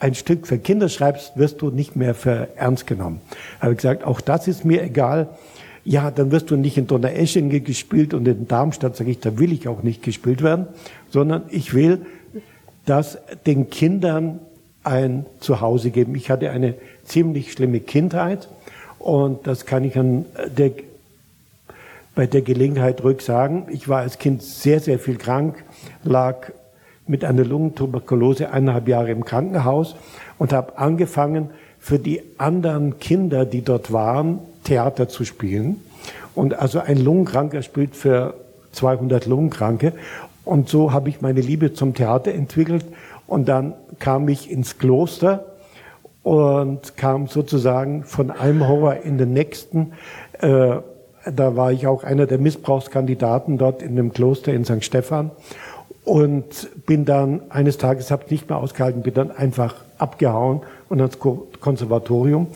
[0.00, 3.20] ein Stück für Kinder schreibst, wirst du nicht mehr für ernst genommen.
[3.60, 5.28] Habe ich gesagt, auch das ist mir egal.
[5.84, 9.52] Ja, dann wirst du nicht in Donaueschingen gespielt und in Darmstadt, sage ich, da will
[9.52, 10.66] ich auch nicht gespielt werden,
[11.10, 12.06] sondern ich will,
[12.86, 14.40] dass den Kindern
[14.84, 16.14] ein Zuhause geben.
[16.14, 18.48] Ich hatte eine ziemlich schlimme Kindheit
[18.98, 20.24] und das kann ich an
[20.56, 20.70] der,
[22.14, 23.66] bei der Gelegenheit ruhig sagen.
[23.70, 25.64] Ich war als Kind sehr, sehr viel krank,
[26.04, 26.50] lag
[27.06, 29.96] mit einer Lungentuberkulose eineinhalb Jahre im Krankenhaus
[30.38, 35.82] und habe angefangen, für die anderen Kinder, die dort waren, Theater zu spielen.
[36.34, 38.34] Und also ein Lungenkranker spielt für
[38.72, 39.92] 200 Lungenkranke.
[40.44, 42.84] Und so habe ich meine Liebe zum Theater entwickelt.
[43.26, 45.46] Und dann kam ich ins Kloster
[46.22, 49.92] und kam sozusagen von einem Horror in den nächsten.
[50.40, 50.76] Äh,
[51.30, 54.84] da war ich auch einer der Missbrauchskandidaten dort in dem Kloster in St.
[54.84, 55.30] Stephan
[56.04, 61.18] und bin dann eines Tages, habe nicht mehr ausgehalten, bin dann einfach abgehauen und ans
[61.60, 62.48] Konservatorium.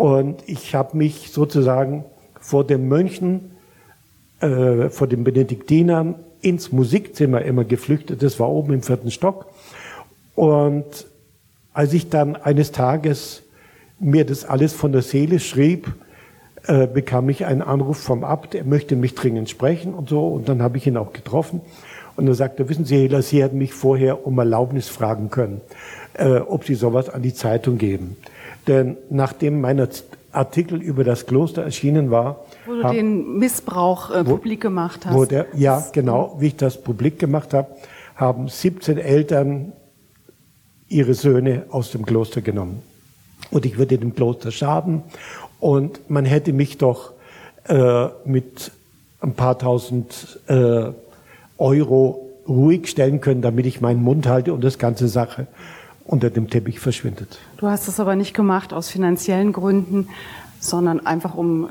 [0.00, 2.06] Und ich habe mich sozusagen
[2.40, 3.50] vor den Mönchen,
[4.40, 8.22] äh, vor den Benediktinern ins Musikzimmer immer geflüchtet.
[8.22, 9.44] Das war oben im vierten Stock.
[10.34, 10.86] Und
[11.74, 13.42] als ich dann eines Tages
[13.98, 15.92] mir das alles von der Seele schrieb,
[16.66, 20.28] äh, bekam ich einen Anruf vom Abt, er möchte mich dringend sprechen und so.
[20.28, 21.60] Und dann habe ich ihn auch getroffen.
[22.16, 25.60] Und er sagte, wissen Sie, Hela, Sie hätten mich vorher um Erlaubnis fragen können,
[26.14, 28.16] äh, ob Sie sowas an die Zeitung geben.
[28.70, 29.84] Denn nachdem mein
[30.30, 35.06] Artikel über das Kloster erschienen war, wo du hab, den Missbrauch äh, wo, publik gemacht
[35.06, 35.12] hast.
[35.12, 37.66] Wo der, ja, genau, wie ich das publik gemacht habe,
[38.14, 39.72] haben 17 Eltern
[40.88, 42.80] ihre Söhne aus dem Kloster genommen.
[43.50, 45.02] Und ich würde dem Kloster schaden.
[45.58, 47.12] Und man hätte mich doch
[47.66, 48.70] äh, mit
[49.20, 50.92] ein paar tausend äh,
[51.58, 55.48] Euro ruhig stellen können, damit ich meinen Mund halte und das ganze Sache
[56.10, 57.38] unter dem Teppich verschwindet.
[57.56, 60.08] Du hast es aber nicht gemacht aus finanziellen Gründen,
[60.58, 61.68] sondern einfach um äh,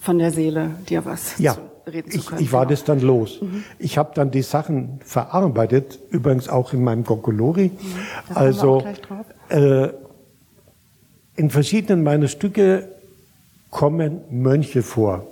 [0.00, 1.54] von der Seele dir was ja.
[1.54, 1.60] zu
[1.92, 2.40] reden zu können.
[2.40, 3.42] Ich, ich war das dann los.
[3.42, 3.64] Mhm.
[3.78, 7.72] Ich habe dann die Sachen verarbeitet, übrigens auch in meinem Gokolori.
[7.72, 8.36] Mhm.
[8.36, 8.84] Also
[9.50, 9.88] äh,
[11.36, 12.88] in verschiedenen meiner Stücke
[13.70, 15.26] kommen Mönche vor.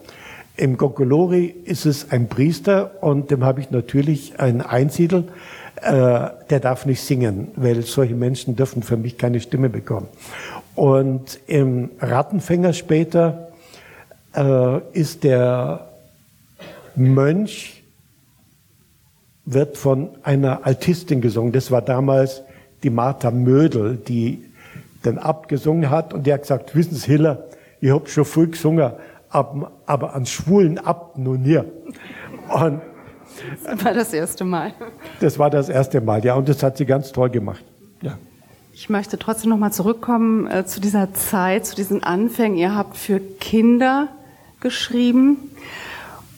[0.57, 5.29] Im Gogolori ist es ein Priester und dem habe ich natürlich einen Einsiedel.
[5.83, 10.09] Äh, der darf nicht singen, weil solche Menschen dürfen für mich keine Stimme bekommen.
[10.75, 13.49] Und im Rattenfänger später
[14.37, 15.89] äh, ist der
[16.97, 17.83] Mönch,
[19.47, 21.53] wird von einer Altistin gesungen.
[21.53, 22.43] Das war damals
[22.83, 24.45] die Martha Mödel, die
[25.05, 27.45] den Abt gesungen hat und die hat gesagt, wissen Sie, Hiller,
[27.81, 28.93] ich hab schon früh gesungen,
[29.31, 31.65] aber, an schwulen Abt nun hier.
[32.53, 32.83] Und
[33.65, 34.73] das war das erste Mal.
[35.21, 37.65] Das war das erste Mal, ja, und das hat sie ganz toll gemacht.
[38.03, 38.19] Ja.
[38.73, 42.57] Ich möchte trotzdem nochmal zurückkommen äh, zu dieser Zeit, zu diesen Anfängen.
[42.57, 44.09] Ihr habt für Kinder
[44.61, 45.37] geschrieben.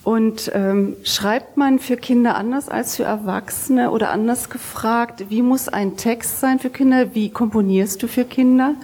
[0.04, 5.68] Und ähm, schreibt man für Kinder anders als für Erwachsene oder anders gefragt, wie muss
[5.68, 7.14] ein Text sein für Kinder?
[7.14, 8.74] Wie komponierst du für Kinder?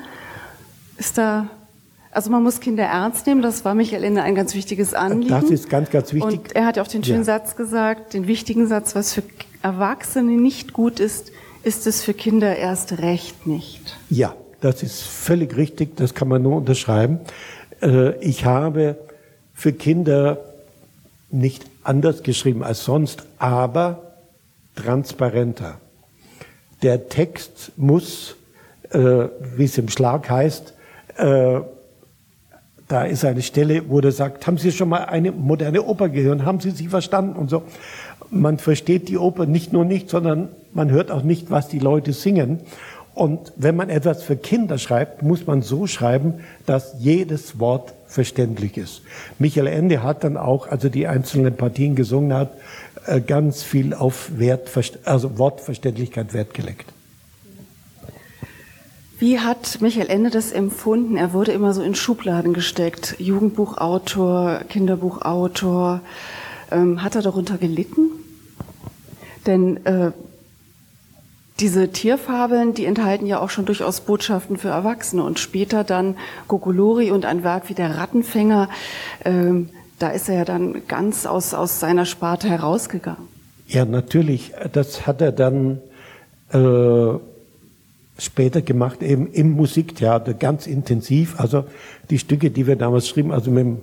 [0.96, 1.48] Ist da
[2.10, 5.30] also man muss Kinder ernst nehmen, das war Michael Ende ein ganz wichtiges Anliegen.
[5.30, 6.40] Das ist ganz, ganz wichtig.
[6.40, 7.24] Und er hat ja auch den schönen ja.
[7.24, 9.22] Satz gesagt, den wichtigen Satz, was für
[9.62, 13.96] Erwachsene nicht gut ist, ist es für Kinder erst recht nicht.
[14.08, 17.20] Ja, das ist völlig richtig, das kann man nur unterschreiben.
[17.82, 18.96] Äh, ich habe
[19.54, 20.38] für Kinder
[21.30, 24.14] nicht anders geschrieben als sonst, aber
[24.76, 25.78] transparenter.
[26.82, 28.36] Der Text muss,
[28.90, 28.98] äh,
[29.56, 30.74] wie es im Schlag heißt,
[31.16, 31.60] äh,
[32.88, 36.44] da ist eine Stelle, wo der sagt, haben Sie schon mal eine moderne Oper gehört?
[36.44, 37.36] Haben Sie sie verstanden?
[37.36, 37.62] Und so.
[38.30, 42.12] Man versteht die Oper nicht nur nicht, sondern man hört auch nicht, was die Leute
[42.12, 42.60] singen.
[43.14, 46.34] Und wenn man etwas für Kinder schreibt, muss man so schreiben,
[46.66, 49.02] dass jedes Wort verständlich ist.
[49.38, 52.52] Michael Ende hat dann auch, also die einzelnen Partien gesungen hat,
[53.06, 54.70] äh, ganz viel auf Wert,
[55.04, 56.92] also Wortverständlichkeit Wert gelegt.
[59.18, 61.16] Wie hat Michael Ende das empfunden?
[61.16, 63.16] Er wurde immer so in Schubladen gesteckt.
[63.18, 66.02] Jugendbuchautor, Kinderbuchautor.
[66.70, 68.10] Ähm, hat er darunter gelitten?
[69.44, 70.12] Denn äh,
[71.58, 77.10] diese Tierfabeln, die enthalten ja auch schon durchaus Botschaften für Erwachsene und später dann Gogolori
[77.10, 78.68] und ein Werk wie der Rattenfänger,
[79.24, 83.26] ähm, da ist er ja dann ganz aus, aus seiner Sparte herausgegangen.
[83.66, 84.52] Ja, natürlich.
[84.72, 85.80] Das hat er dann
[86.52, 87.18] äh,
[88.18, 91.38] später gemacht, eben im Musiktheater, ganz intensiv.
[91.38, 91.64] Also
[92.10, 93.78] die Stücke, die wir damals schrieben, also mit dem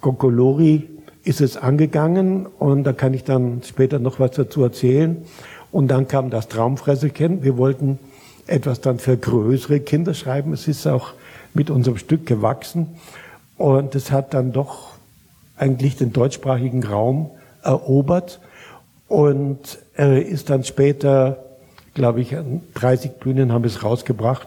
[0.00, 0.88] Kokolori
[1.24, 5.24] ist es angegangen und da kann ich dann später noch was dazu erzählen.
[5.72, 7.42] Und dann kam das Traumfresserchen.
[7.42, 7.98] Wir wollten
[8.46, 10.52] etwas dann für größere Kinder schreiben.
[10.52, 11.14] Es ist auch
[11.54, 12.88] mit unserem Stück gewachsen
[13.56, 14.90] und es hat dann doch
[15.56, 17.30] eigentlich den deutschsprachigen Raum
[17.62, 18.40] erobert
[19.08, 21.38] und äh, ist dann später
[21.94, 22.36] glaube ich,
[22.74, 24.46] 30 Bühnen haben es rausgebracht.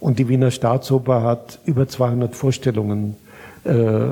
[0.00, 3.16] Und die Wiener Staatsoper hat über 200 Vorstellungen
[3.64, 4.10] äh,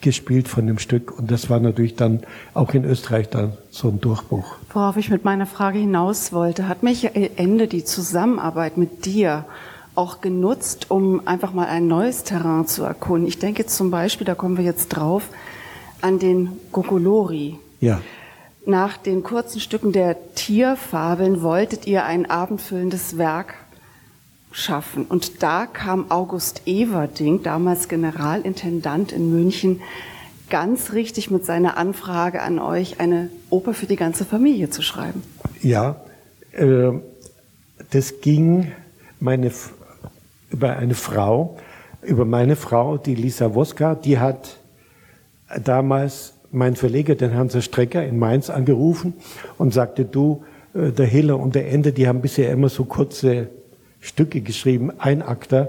[0.00, 1.16] gespielt von dem Stück.
[1.18, 2.20] Und das war natürlich dann
[2.54, 4.56] auch in Österreich dann so ein Durchbruch.
[4.72, 9.44] Worauf ich mit meiner Frage hinaus wollte, hat Michael Ende die Zusammenarbeit mit dir
[9.94, 13.26] auch genutzt, um einfach mal ein neues Terrain zu erkunden?
[13.26, 15.24] Ich denke zum Beispiel, da kommen wir jetzt drauf,
[16.00, 17.58] an den Gogolori.
[17.80, 18.00] Ja.
[18.70, 23.54] Nach den kurzen Stücken der Tierfabeln wolltet ihr ein abendfüllendes Werk
[24.52, 25.06] schaffen.
[25.06, 29.80] Und da kam August Everding, damals Generalintendant in München,
[30.50, 35.24] ganz richtig mit seiner Anfrage an euch, eine Oper für die ganze Familie zu schreiben.
[35.62, 35.96] Ja,
[36.52, 36.92] äh,
[37.90, 38.70] das ging
[39.18, 39.50] meine,
[40.48, 41.58] über eine Frau,
[42.02, 44.58] über meine Frau, die Lisa Woska, die hat
[45.64, 49.14] damals mein Verleger, den Hansa Strecker in Mainz, angerufen
[49.58, 53.48] und sagte, du, äh, der Hiller und der Ende, die haben bisher immer so kurze
[54.00, 55.68] Stücke geschrieben, ein Akter,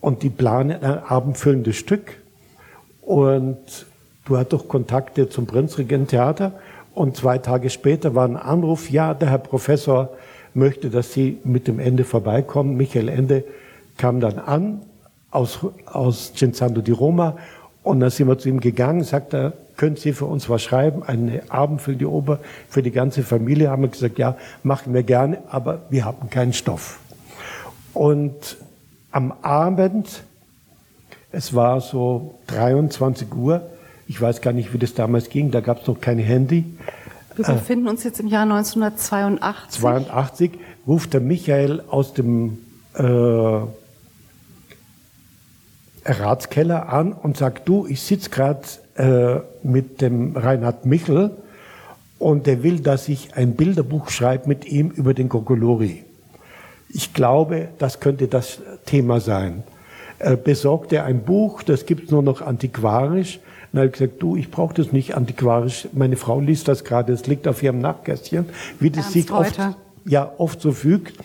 [0.00, 2.16] und die planen ein abendfüllendes Stück.
[3.02, 3.86] Und
[4.24, 6.52] du hattest doch Kontakte zum Prinzregent-Theater.
[6.94, 10.10] Und zwei Tage später war ein Anruf, ja, der Herr Professor
[10.54, 12.76] möchte, dass Sie mit dem Ende vorbeikommen.
[12.76, 13.44] Michael Ende
[13.96, 14.82] kam dann an
[15.30, 17.36] aus, aus Cinzando di Roma
[17.82, 21.02] und dann sind wir zu ihm gegangen, sagt er, können Sie für uns was schreiben?
[21.04, 23.70] Eine Abend für die Oper, für die ganze Familie?
[23.70, 27.00] Haben wir gesagt, ja, machen wir gerne, aber wir haben keinen Stoff.
[27.94, 28.58] Und
[29.10, 30.22] am Abend,
[31.32, 33.62] es war so 23 Uhr,
[34.06, 36.76] ich weiß gar nicht, wie das damals ging, da gab es noch kein Handy.
[37.36, 39.80] Wir befinden uns jetzt im Jahr 1982.
[39.80, 40.50] 82
[40.86, 42.58] ruft der Michael aus dem
[42.92, 43.62] äh,
[46.04, 48.60] Ratskeller an und sagt, du, ich sitze gerade
[49.00, 51.30] äh, mit dem Reinhard Michel
[52.18, 56.04] und der will, dass ich ein Bilderbuch schreibe mit ihm über den Gogolori.
[56.90, 59.62] Ich glaube, das könnte das Thema sein.
[60.18, 63.40] Äh, besorgt er ein Buch, das gibt's nur noch antiquarisch.
[63.72, 65.88] Dann habe ich gesagt, du, ich brauche das nicht antiquarisch.
[65.94, 69.58] Meine Frau liest das gerade, es liegt auf ihrem Nachtkästchen, wie das sich oft,
[70.04, 71.16] ja, oft so fügt.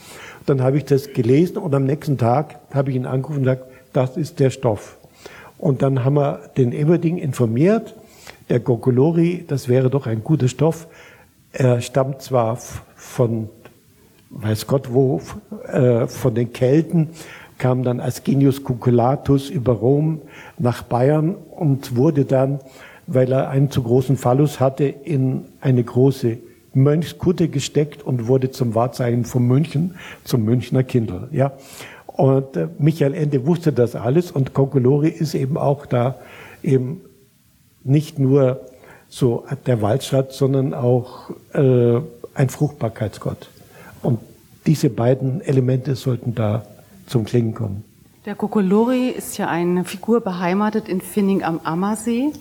[0.45, 3.65] Dann habe ich das gelesen und am nächsten Tag habe ich ihn angerufen und gesagt,
[3.91, 4.95] das ist der Stoff.
[5.57, 7.95] Und dann haben wir den Everding informiert,
[8.49, 10.87] der Gogolori, das wäre doch ein guter Stoff.
[11.51, 12.57] Er stammt zwar
[12.95, 13.49] von,
[14.29, 15.21] weiß Gott wo,
[15.67, 17.09] äh, von den Kelten,
[17.57, 20.21] kam dann als Genius Cuculatus über Rom
[20.57, 22.59] nach Bayern und wurde dann,
[23.07, 26.37] weil er einen zu großen Phallus hatte, in eine große
[26.73, 31.29] Mönchskutte gesteckt und wurde zum Wahrzeichen von München, zum Münchner Kindl.
[31.31, 31.53] Ja.
[32.15, 36.15] Und äh, Michael Ende wusste das alles und Kokolori ist eben auch da
[36.63, 37.01] eben
[37.83, 38.61] nicht nur
[39.09, 41.99] so der Waldstadt, sondern auch äh,
[42.33, 43.49] ein Fruchtbarkeitsgott.
[44.01, 44.19] Und
[44.65, 46.65] diese beiden Elemente sollten da
[47.05, 47.83] zum Klingen kommen.
[48.25, 52.31] Der Kokolori ist ja eine Figur beheimatet in Finning am Ammersee.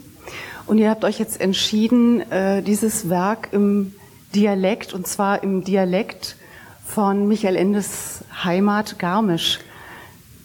[0.66, 3.92] Und ihr habt euch jetzt entschieden, äh, dieses Werk im
[4.34, 6.36] Dialekt, und zwar im Dialekt
[6.86, 9.58] von Michael Endes Heimat Garmisch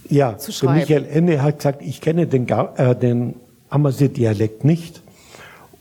[0.10, 0.80] ja, zu schreiben?
[0.80, 3.36] Michael Ende hat gesagt, ich kenne den, äh, den
[3.69, 5.02] Ammersee-Dialekt nicht.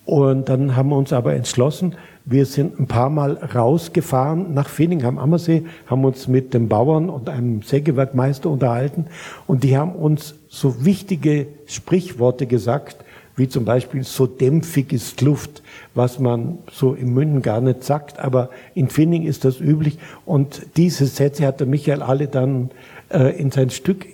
[0.04, 1.94] Und dann haben wir uns aber entschlossen,
[2.30, 7.08] wir sind ein paar Mal rausgefahren nach Finning am Ammersee, haben uns mit dem Bauern
[7.08, 9.06] und einem Sägewerkmeister unterhalten
[9.46, 13.04] und die haben uns so wichtige Sprichworte gesagt,
[13.36, 15.62] wie zum Beispiel so dämpfig ist Luft,
[15.94, 20.66] was man so in München gar nicht sagt, aber in Finning ist das üblich und
[20.76, 22.70] diese Sätze hat der Michael alle dann
[23.10, 24.06] äh, in sein Stück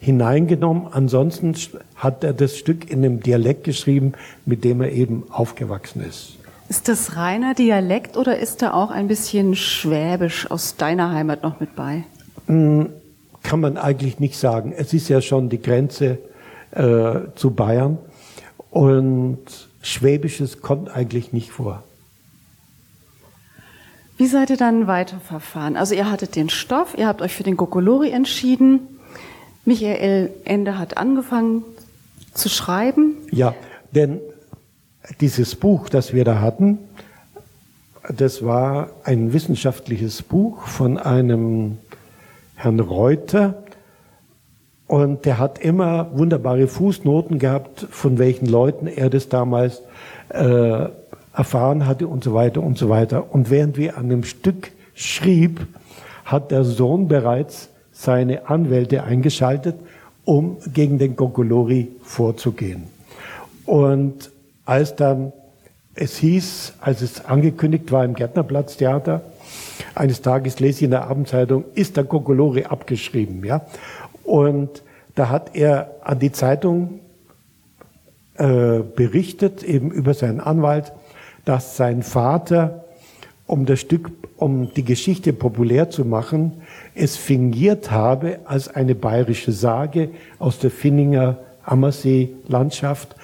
[0.00, 0.88] hineingenommen.
[0.90, 1.54] Ansonsten
[1.94, 4.14] hat er das Stück in einem Dialekt geschrieben,
[4.46, 6.38] mit dem er eben aufgewachsen ist.
[6.68, 11.60] Ist das reiner Dialekt oder ist da auch ein bisschen Schwäbisch aus deiner Heimat noch
[11.60, 12.04] mit bei?
[12.46, 14.72] Kann man eigentlich nicht sagen.
[14.76, 16.18] Es ist ja schon die Grenze
[16.70, 17.98] äh, zu Bayern
[18.70, 19.38] und
[19.82, 21.82] Schwäbisches kommt eigentlich nicht vor.
[24.16, 25.76] Wie seid ihr dann weiterverfahren?
[25.76, 28.89] Also ihr hattet den Stoff, ihr habt euch für den Gokolori entschieden.
[29.70, 31.62] Michael Ende hat angefangen
[32.34, 33.14] zu schreiben.
[33.30, 33.54] Ja,
[33.94, 34.18] denn
[35.20, 36.78] dieses Buch, das wir da hatten,
[38.08, 41.78] das war ein wissenschaftliches Buch von einem
[42.56, 43.62] Herrn Reuter.
[44.88, 49.82] Und der hat immer wunderbare Fußnoten gehabt, von welchen Leuten er das damals
[50.30, 50.88] äh,
[51.32, 53.32] erfahren hatte und so weiter und so weiter.
[53.32, 55.64] Und während wir an dem Stück schrieb,
[56.24, 57.68] hat der Sohn bereits
[58.00, 59.76] seine Anwälte eingeschaltet,
[60.24, 62.84] um gegen den Gogolori vorzugehen.
[63.66, 64.30] Und
[64.64, 65.32] als dann
[65.94, 69.20] es hieß, als es angekündigt war im Gärtnerplatztheater,
[69.94, 73.66] eines Tages lese ich in der Abendzeitung, ist der Gogolori abgeschrieben, ja.
[74.24, 74.82] Und
[75.14, 77.00] da hat er an die Zeitung
[78.36, 80.92] äh, berichtet, eben über seinen Anwalt,
[81.44, 82.84] dass sein Vater,
[83.50, 86.52] um das Stück, um die Geschichte populär zu machen,
[86.94, 93.16] es fingiert habe als eine bayerische Sage aus der Finninger Ammersee-Landschaft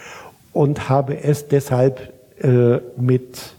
[0.53, 3.55] und habe es deshalb äh, mit,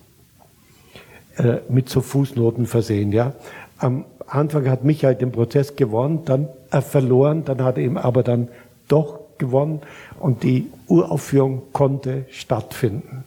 [1.38, 3.14] äh, mit so Fußnoten versehen.
[3.14, 3.32] Ja.
[3.78, 8.24] Am Anfang hat Michael den Prozess gewonnen, dann äh, verloren, dann hat er ihm aber
[8.24, 8.50] dann
[8.90, 9.80] doch gewonnen
[10.20, 13.24] und die Uraufführung konnte stattfinden.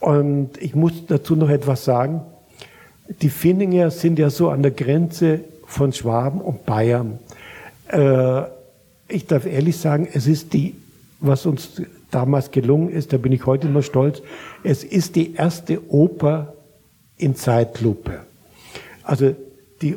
[0.00, 2.20] Und ich muss dazu noch etwas sagen.
[3.08, 7.18] Die Finninger sind ja so an der Grenze von Schwaben und Bayern.
[7.88, 8.42] Äh,
[9.08, 10.74] ich darf ehrlich sagen, es ist die,
[11.20, 14.22] was uns damals gelungen ist, da bin ich heute noch stolz,
[14.62, 16.54] es ist die erste Oper
[17.16, 18.20] in Zeitlupe.
[19.02, 19.34] Also
[19.80, 19.96] die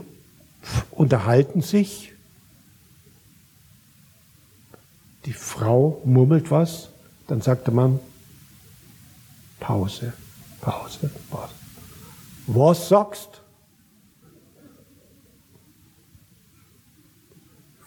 [0.92, 2.14] unterhalten sich,
[5.26, 6.90] die Frau murmelt was,
[7.28, 8.00] dann sagt der Mann,
[9.60, 10.14] Pause,
[10.62, 11.61] Pause, Pause.
[12.54, 13.42] Was sagst?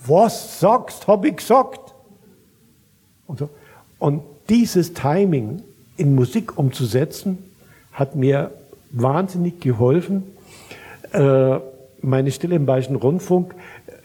[0.06, 1.94] Was sagst, habe ich gesagt.
[3.26, 3.50] Und, so.
[3.98, 5.62] und dieses Timing
[5.96, 7.38] in Musik umzusetzen,
[7.92, 8.52] hat mir
[8.90, 10.24] wahnsinnig geholfen.
[11.12, 11.58] Äh,
[12.00, 13.54] meine Stille im Bayerischen Rundfunk,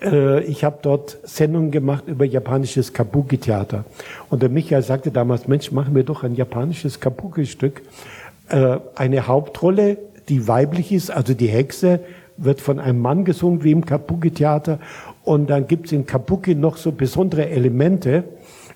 [0.02, 3.86] äh, ich habe dort Sendungen gemacht über japanisches Kabuki-Theater.
[4.30, 7.82] Und der Michael sagte damals, Mensch, machen wir doch ein japanisches Kabuki-Stück.
[8.50, 9.98] Äh, eine Hauptrolle,
[10.30, 12.00] die weiblich ist, also die Hexe,
[12.38, 14.80] wird von einem Mann gesungen, wie im Kabuki-Theater.
[15.24, 18.24] Und dann gibt es in Kabuki noch so besondere Elemente.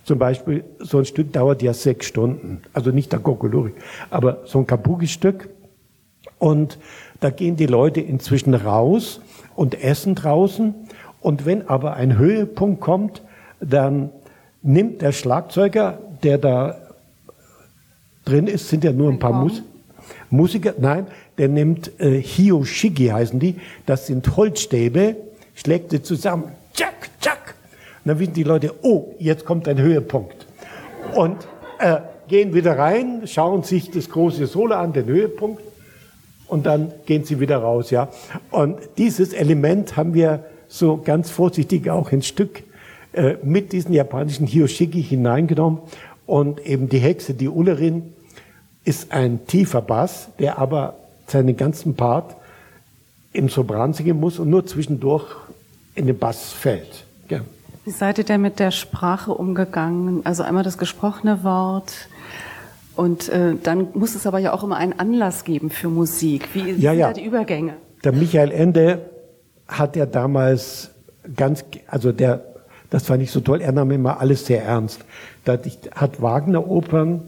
[0.04, 2.62] Zum Beispiel, so ein Stück dauert ja sechs Stunden.
[2.74, 3.72] Also nicht der Kokolori,
[4.10, 5.50] aber so ein Kabuki-Stück.
[6.40, 6.78] Und
[7.22, 9.22] da gehen die Leute inzwischen raus
[9.56, 10.74] und essen draußen.
[11.22, 13.22] Und wenn aber ein Höhepunkt kommt,
[13.62, 14.10] dann
[14.62, 16.76] nimmt der Schlagzeuger, der da
[18.26, 19.32] drin ist, sind ja nur ein, paar.
[19.32, 19.64] Mus
[20.30, 25.16] Musiker, nein, der nimmt äh, Hioshigi heißen die, das sind Holzstäbe,
[25.56, 27.56] schlägt sie zusammen, tschak, tschak.
[28.04, 30.46] Und dann wissen die Leute, oh, jetzt kommt ein Höhepunkt.
[31.16, 31.38] Und
[31.80, 35.62] äh, gehen wieder rein, schauen sich das große Solo an, den Höhepunkt,
[36.48, 38.10] und dann gehen sie wieder raus, ja.
[38.52, 42.64] Und dieses Element haben wir so ganz vorsichtig auch ins Stück
[43.14, 45.80] äh, mit diesen japanischen Hioshigi hineingenommen.
[46.26, 48.14] Und eben die Hexe, die Ullerin,
[48.84, 50.96] ist ein tiefer Bass, der aber
[51.34, 52.36] seinen ganzen Part
[53.34, 55.26] im Sopran singen muss und nur zwischendurch
[55.96, 57.04] in den Bass fällt.
[57.30, 57.42] Ja.
[57.86, 60.22] Wie seid ihr denn mit der Sprache umgegangen?
[60.24, 62.08] Also einmal das gesprochene Wort
[62.96, 66.50] und äh, dann muss es aber ja auch immer einen Anlass geben für Musik.
[66.54, 67.08] Wie Ja, sind ja.
[67.08, 67.74] da die Übergänge?
[68.04, 69.02] Der Michael Ende
[69.68, 70.92] hat ja damals
[71.36, 72.44] ganz, also der,
[72.90, 75.04] das fand ich so toll, er nahm immer alles sehr ernst.
[75.46, 75.66] Da hat,
[75.96, 77.24] hat Wagner-Opern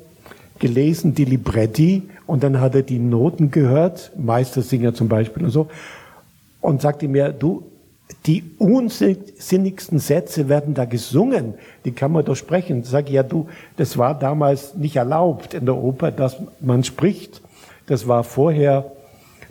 [0.59, 5.67] gelesen, die Libretti, und dann hat er die Noten gehört, Meistersinger zum Beispiel und so,
[6.61, 7.63] und sagte mir, du,
[8.25, 11.55] die unsinnigsten Sätze werden da gesungen,
[11.85, 12.83] die kann man doch sprechen.
[12.83, 13.47] Sag ich, ja du,
[13.77, 17.41] das war damals nicht erlaubt in der Oper, dass man spricht.
[17.87, 18.91] Das war vorher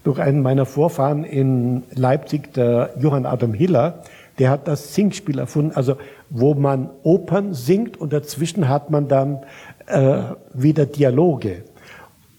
[0.02, 4.02] durch einen meiner Vorfahren in Leipzig, der Johann Adam Hiller,
[4.38, 5.96] der hat das Singspiel erfunden, also
[6.30, 9.40] wo man Opern singt und dazwischen hat man dann
[9.86, 10.18] äh,
[10.52, 11.62] wieder Dialoge.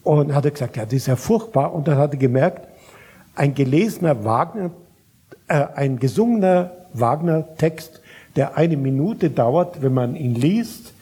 [0.06, 1.74] Und hat er gesagt, ja, das ist ja furchtbar.
[1.74, 2.68] Und dann hat er gemerkt,
[3.34, 4.70] ein gelesener Wagner
[5.48, 8.00] äh, ein gesungener Wagner-Text,
[8.34, 10.92] der eine Minute dauert, wenn man ihn liest,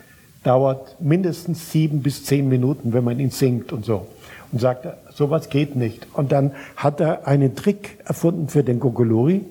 [0.43, 4.07] dauert mindestens sieben bis zehn Minuten, wenn man ihn singt und so.
[4.53, 6.07] Und sagt, sowas geht nicht.
[6.13, 9.45] Und dann hat er einen Trick erfunden für den Gogolori.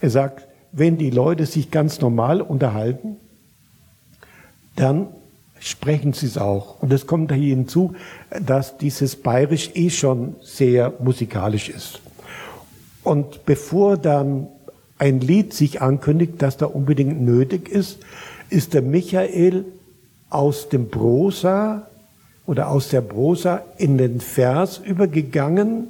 [0.00, 3.16] Er sagt, wenn die Leute sich ganz normal unterhalten,
[4.76, 5.08] dann
[5.60, 6.80] sprechen sie es auch.
[6.80, 7.94] Und es kommt hier hinzu,
[8.40, 12.00] dass dieses Bayerisch eh schon sehr musikalisch ist.
[13.02, 14.48] Und bevor dann
[14.98, 17.98] ein Lied sich ankündigt, das da unbedingt nötig ist,
[18.50, 19.64] ist der Michael
[20.30, 21.86] aus dem Prosa
[22.46, 25.88] oder aus der Prosa in den Vers übergegangen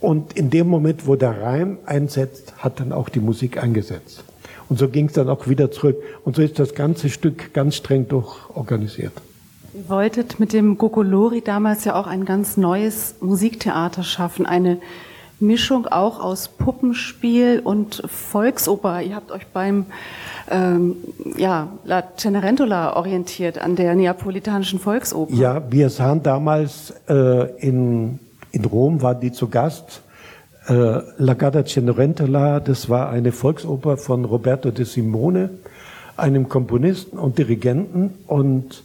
[0.00, 4.24] und in dem Moment, wo der Reim einsetzt, hat dann auch die Musik eingesetzt.
[4.68, 5.96] Und so ging es dann auch wieder zurück.
[6.24, 9.12] Und so ist das ganze Stück ganz streng durchorganisiert.
[9.74, 14.78] Ihr wolltet mit dem Gogolori damals ja auch ein ganz neues Musiktheater schaffen, eine
[15.40, 19.02] Mischung auch aus Puppenspiel und Volksoper.
[19.02, 19.86] Ihr habt euch beim
[20.50, 20.96] ähm,
[21.36, 25.32] ja, La Cenerentola orientiert an der neapolitanischen Volksoper.
[25.34, 28.18] Ja, wir sahen damals äh, in,
[28.52, 30.02] in Rom, waren die zu Gast.
[30.68, 35.50] Äh, La Gada Cenerentola, das war eine Volksoper von Roberto de Simone,
[36.16, 38.10] einem Komponisten und Dirigenten.
[38.26, 38.82] Und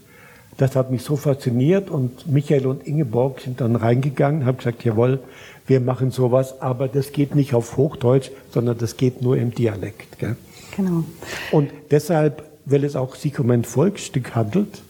[0.58, 1.90] das hat mich so fasziniert.
[1.90, 5.20] Und Michael und Ingeborg sind dann reingegangen, haben gesagt, jawohl,
[5.68, 10.20] wir machen sowas, aber das geht nicht auf Hochdeutsch, sondern das geht nur im Dialekt.
[10.20, 10.38] Gell?
[10.78, 11.04] Genau.
[11.52, 14.82] Und deshalb, weil es auch sich um ein Volksstück handelt,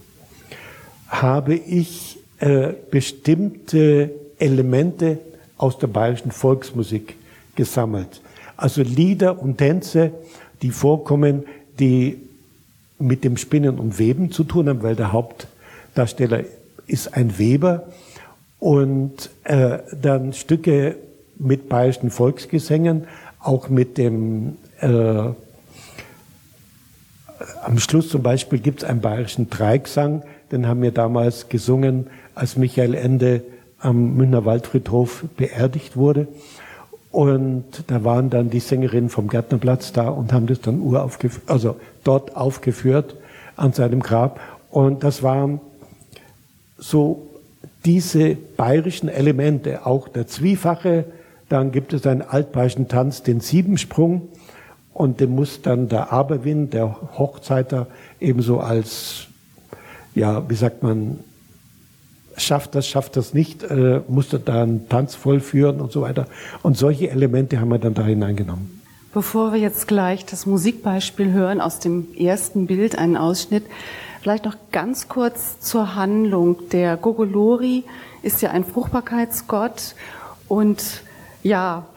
[1.07, 5.19] habe ich äh, bestimmte Elemente
[5.57, 7.15] aus der bayerischen Volksmusik
[7.55, 8.21] gesammelt.
[8.57, 10.11] Also Lieder und Tänze,
[10.61, 11.43] die vorkommen,
[11.79, 12.17] die
[12.99, 16.43] mit dem Spinnen und Weben zu tun haben, weil der Hauptdarsteller
[16.87, 17.87] ist ein Weber
[18.59, 20.95] und äh, dann Stücke
[21.37, 23.07] mit bayerischen Volksgesängen,
[23.39, 25.31] auch mit dem äh,
[27.63, 32.57] am Schluss zum Beispiel gibt es einen bayerischen Dreigesang, den haben wir damals gesungen, als
[32.57, 33.41] Michael Ende
[33.83, 36.27] am Münchner Waldfriedhof beerdigt wurde.
[37.11, 41.75] Und da waren dann die Sängerinnen vom Gärtnerplatz da und haben das dann uraufgeführt, also
[42.03, 43.15] dort aufgeführt
[43.55, 44.39] an seinem Grab.
[44.71, 45.61] Und das waren
[46.77, 47.27] so
[47.85, 51.05] diese bayerischen Elemente, auch der Zwiefache,
[51.49, 54.29] dann gibt es einen altbayerischen Tanz, den Siebensprung,
[54.93, 57.87] und den muss dann der Aberwind, der Hochzeiter,
[58.19, 59.27] ebenso als,
[60.13, 61.19] ja, wie sagt man,
[62.37, 66.27] schafft das, schafft das nicht, äh, musste da einen Tanz vollführen und so weiter.
[66.61, 68.81] Und solche Elemente haben wir dann da hineingenommen.
[69.13, 73.63] Bevor wir jetzt gleich das Musikbeispiel hören aus dem ersten Bild, einen Ausschnitt,
[74.23, 76.69] Vielleicht noch ganz kurz zur Handlung.
[76.69, 77.83] Der Gogolori
[78.21, 79.95] ist ja ein Fruchtbarkeitsgott
[80.47, 80.81] und
[81.43, 81.87] ja,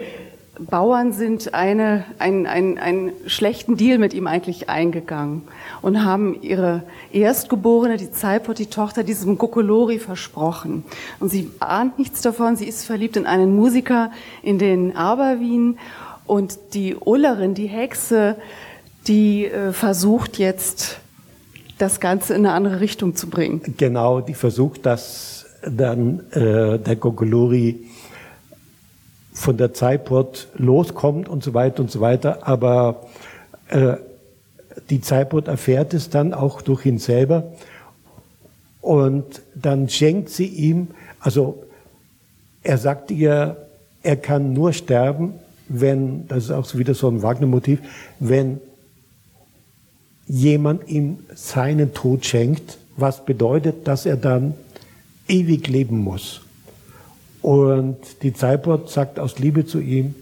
[0.59, 5.43] Bauern sind eine, ein, ein, einen schlechten Deal mit ihm eigentlich eingegangen
[5.83, 6.83] und haben ihre
[7.13, 10.85] Erstgeborene, die Zeipot, die Tochter, diesem Gokolori versprochen.
[11.21, 14.11] Und sie ahnt nichts davon, sie ist verliebt in einen Musiker
[14.43, 15.79] in den Aberwien
[16.27, 18.37] und die Ullerin, die Hexe,
[19.07, 20.99] die äh, versucht jetzt
[21.79, 23.61] das Ganze in eine andere Richtung zu bringen.
[23.77, 27.87] Genau, die versucht, dass dann äh, der Gogolori
[29.37, 32.49] von der Zeitport loskommt und so weiter und so weiter.
[32.49, 33.03] Aber
[33.68, 33.97] äh,
[34.89, 37.53] die Zeitport erfährt es dann auch durch ihn selber
[38.80, 40.89] und dann schenkt sie ihm,
[41.20, 41.62] also
[42.62, 43.59] er sagt ihr,
[44.03, 45.34] er kann nur sterben,
[45.68, 47.80] wenn, das ist auch wieder so ein Wagner-Motiv,
[48.18, 48.59] wenn
[50.26, 54.55] jemand ihm seinen Tod schenkt, was bedeutet, dass er dann
[55.28, 56.45] ewig leben muss.
[57.47, 60.16] Und die Zeitbord sagt aus Liebe zu ihm,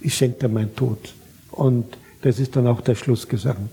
[0.00, 0.98] ich schenke dir meinen Tod.
[1.52, 3.68] Und das ist dann auch der Schlussgesang.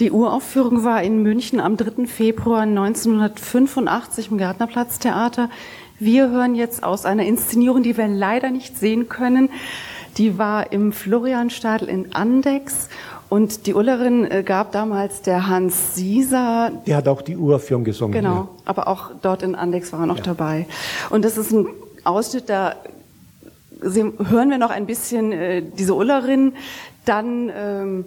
[0.00, 2.06] Die Uraufführung war in München am 3.
[2.06, 5.50] Februar 1985 im Gärtnerplatztheater.
[5.98, 9.50] Wir hören jetzt aus einer Inszenierung, die wir leider nicht sehen können.
[10.16, 12.88] Die war im Florianstadel in Andex
[13.28, 16.70] und die Ullerin äh, gab damals der Hans Sieser.
[16.86, 18.12] Der hat auch die Uraufführung gesungen.
[18.12, 18.48] Genau, ja.
[18.64, 20.24] aber auch dort in Andex war er noch ja.
[20.24, 20.66] dabei.
[21.10, 21.66] Und das ist ein
[22.04, 22.76] Ausschnitt, da
[23.80, 26.54] hören wir noch ein bisschen äh, diese Ullerin.
[27.04, 28.04] Dann ähm,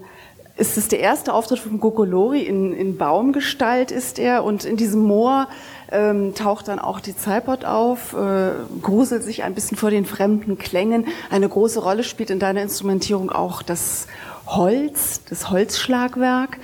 [0.60, 5.02] ist es der erste Auftritt von Gogolori in, in Baumgestalt ist er und in diesem
[5.02, 5.48] Moor
[5.92, 8.52] ähm, taucht dann auch die Zeitbot auf, äh,
[8.82, 11.08] gruselt sich ein bisschen vor den fremden Klängen.
[11.30, 14.08] Eine große Rolle spielt in deiner Instrumentierung auch das
[14.56, 16.58] Holz, das Holzschlagwerk.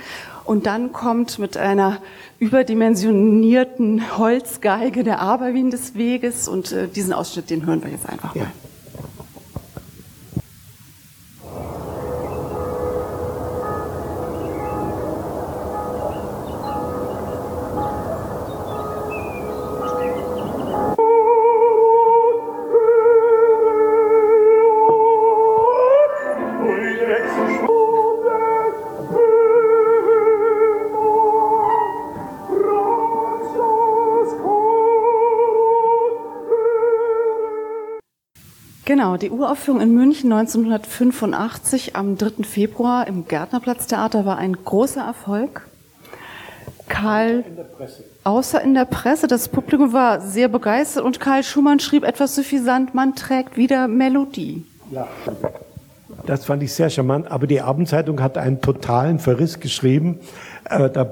[0.44, 1.98] Und dann kommt mit einer
[2.38, 8.34] überdimensionierten Holzgeige der Aberwin des Weges und äh, diesen Ausschnitt, den hören wir jetzt einfach
[8.34, 8.52] mal.
[38.96, 42.44] Genau, die Uraufführung in München 1985 am 3.
[42.44, 45.68] Februar im Gärtnerplatztheater war ein großer Erfolg.
[46.88, 47.58] Karl, in
[48.24, 52.94] außer in der Presse, das Publikum war sehr begeistert und Karl Schumann schrieb etwas suffisant,
[52.94, 54.64] man trägt wieder Melodie.
[54.90, 55.06] Ja,
[56.24, 60.20] das fand ich sehr charmant, aber die Abendzeitung hat einen totalen Verriss geschrieben.
[60.68, 61.06] Äh, da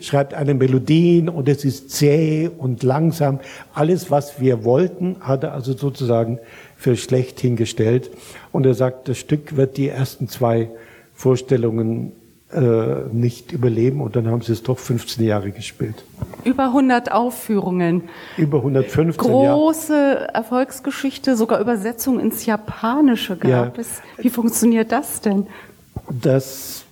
[0.00, 3.40] schreibt eine Melodien und es ist zäh und langsam.
[3.74, 6.38] Alles, was wir wollten, hat er also sozusagen
[6.82, 8.10] für schlecht hingestellt.
[8.50, 10.68] Und er sagt, das Stück wird die ersten zwei
[11.14, 12.10] Vorstellungen
[12.52, 16.04] äh, nicht überleben und dann haben sie es doch 15 Jahre gespielt.
[16.44, 18.02] Über 100 Aufführungen.
[18.36, 20.24] Über 115 Große ja.
[20.34, 23.72] Erfolgsgeschichte, sogar Übersetzung ins Japanische gab ja.
[23.80, 24.02] es.
[24.18, 25.46] Wie funktioniert das denn?
[26.10, 26.84] Das,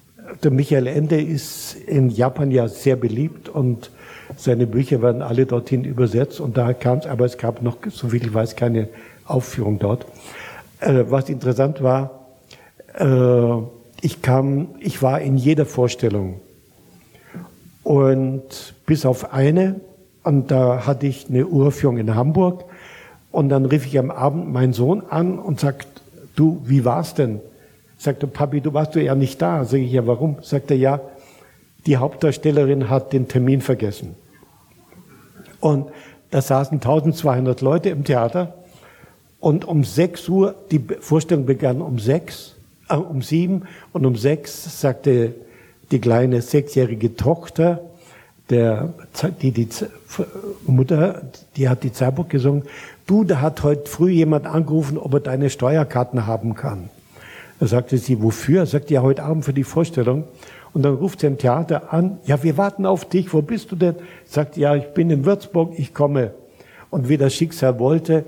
[0.45, 3.91] der Michael Ende ist in Japan ja sehr beliebt und
[4.37, 8.11] seine Bücher werden alle dorthin übersetzt und da kam es, aber es gab noch, so
[8.11, 8.89] viel ich weiß, keine
[9.31, 10.07] Aufführung dort.
[10.81, 12.27] Äh, was interessant war,
[12.99, 13.63] äh,
[14.03, 16.41] ich kam, ich war in jeder Vorstellung
[17.83, 19.81] und bis auf eine,
[20.23, 22.65] und da hatte ich eine Uraufführung in Hamburg
[23.31, 25.87] und dann rief ich am Abend meinen Sohn an und sagt,
[26.37, 27.41] du, wie war's denn?
[27.97, 29.65] Sagte, Papi, du warst du ja nicht da.
[29.65, 30.37] Sag ich, ja, warum?
[30.41, 31.01] Sagte, ja,
[31.87, 34.15] die Hauptdarstellerin hat den Termin vergessen.
[35.61, 35.89] Und
[36.31, 38.55] da saßen 1200 Leute im Theater
[39.41, 42.57] und um 6 Uhr, die Vorstellung begann um 6,
[42.89, 43.63] äh, um 7
[43.93, 45.35] und um 6 sagte
[45.91, 47.81] die kleine sechsjährige Tochter,
[48.51, 48.93] der,
[49.41, 49.69] die, die
[50.67, 51.23] Mutter,
[51.57, 52.65] die hat die Zeitbuch gesungen,
[53.07, 56.91] du, da hat heute früh jemand angerufen, ob er deine Steuerkarten haben kann.
[57.61, 58.67] Da sagte sie, wofür?
[58.67, 60.25] Sagte ja, heute Abend für die Vorstellung.
[60.73, 63.77] Und dann ruft sie im Theater an, ja, wir warten auf dich, wo bist du
[63.77, 63.97] denn?
[64.25, 66.33] Sagt, ja, ich bin in Würzburg, ich komme.
[66.91, 68.25] Und wie das Schicksal wollte,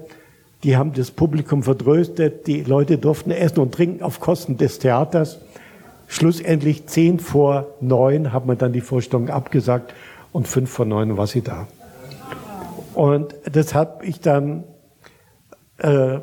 [0.65, 5.41] die haben das Publikum vertröstet, die Leute durften essen und trinken auf Kosten des Theaters.
[6.07, 9.95] Schlussendlich zehn vor neun hat man dann die Vorstellung abgesagt
[10.31, 11.67] und fünf vor neun war sie da.
[12.95, 14.65] Und das habe ich dann,
[15.79, 16.19] äh,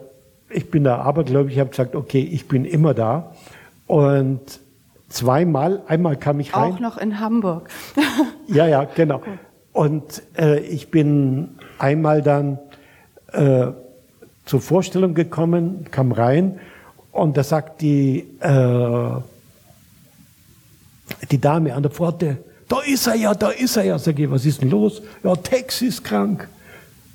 [0.50, 3.34] ich bin da abergläubig, ich habe gesagt, okay, ich bin immer da.
[3.88, 4.60] Und
[5.10, 6.74] zweimal, einmal kam ich rein.
[6.74, 7.70] Auch noch in Hamburg.
[8.48, 9.22] ja, ja, genau.
[9.74, 12.60] Und äh, ich bin einmal dann
[13.32, 13.68] äh,
[14.50, 16.60] zur Vorstellung gekommen, kam rein
[17.12, 19.12] und da sagt die, äh,
[21.30, 22.38] die Dame an der Pforte,
[22.68, 24.00] da ist er ja, da ist er ja.
[24.00, 25.04] Sag ich, was ist denn los?
[25.24, 26.50] Ja, Tex ist krank.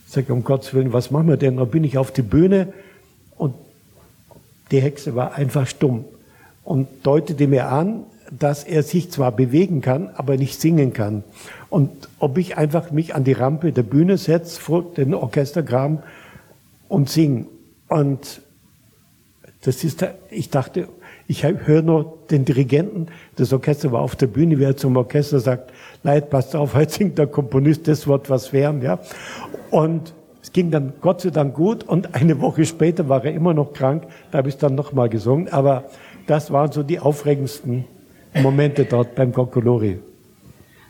[0.06, 1.56] Sag ich, um Gottes Willen, was machen wir denn?
[1.56, 2.72] Da bin ich auf die Bühne
[3.36, 3.54] und
[4.70, 6.04] die Hexe war einfach stumm
[6.62, 11.24] und deutete mir an, dass er sich zwar bewegen kann, aber nicht singen kann.
[11.68, 15.98] Und ob ich einfach mich an die Rampe der Bühne setze, vor den Orchestergraben
[16.88, 17.46] und singen.
[17.88, 18.42] Und
[19.64, 20.88] das ist, ich dachte,
[21.26, 23.06] ich höre nur den Dirigenten,
[23.36, 25.72] das Orchester war auf der Bühne, wie er zum Orchester sagt,
[26.02, 28.98] Leid, passt auf, heute singt der Komponist, das wird was werden, ja.
[29.70, 33.54] Und es ging dann Gott sei Dank gut und eine Woche später war er immer
[33.54, 35.84] noch krank, da habe ich dann nochmal gesungen, aber
[36.26, 37.86] das waren so die aufregendsten
[38.34, 40.00] Momente dort beim Kokolori.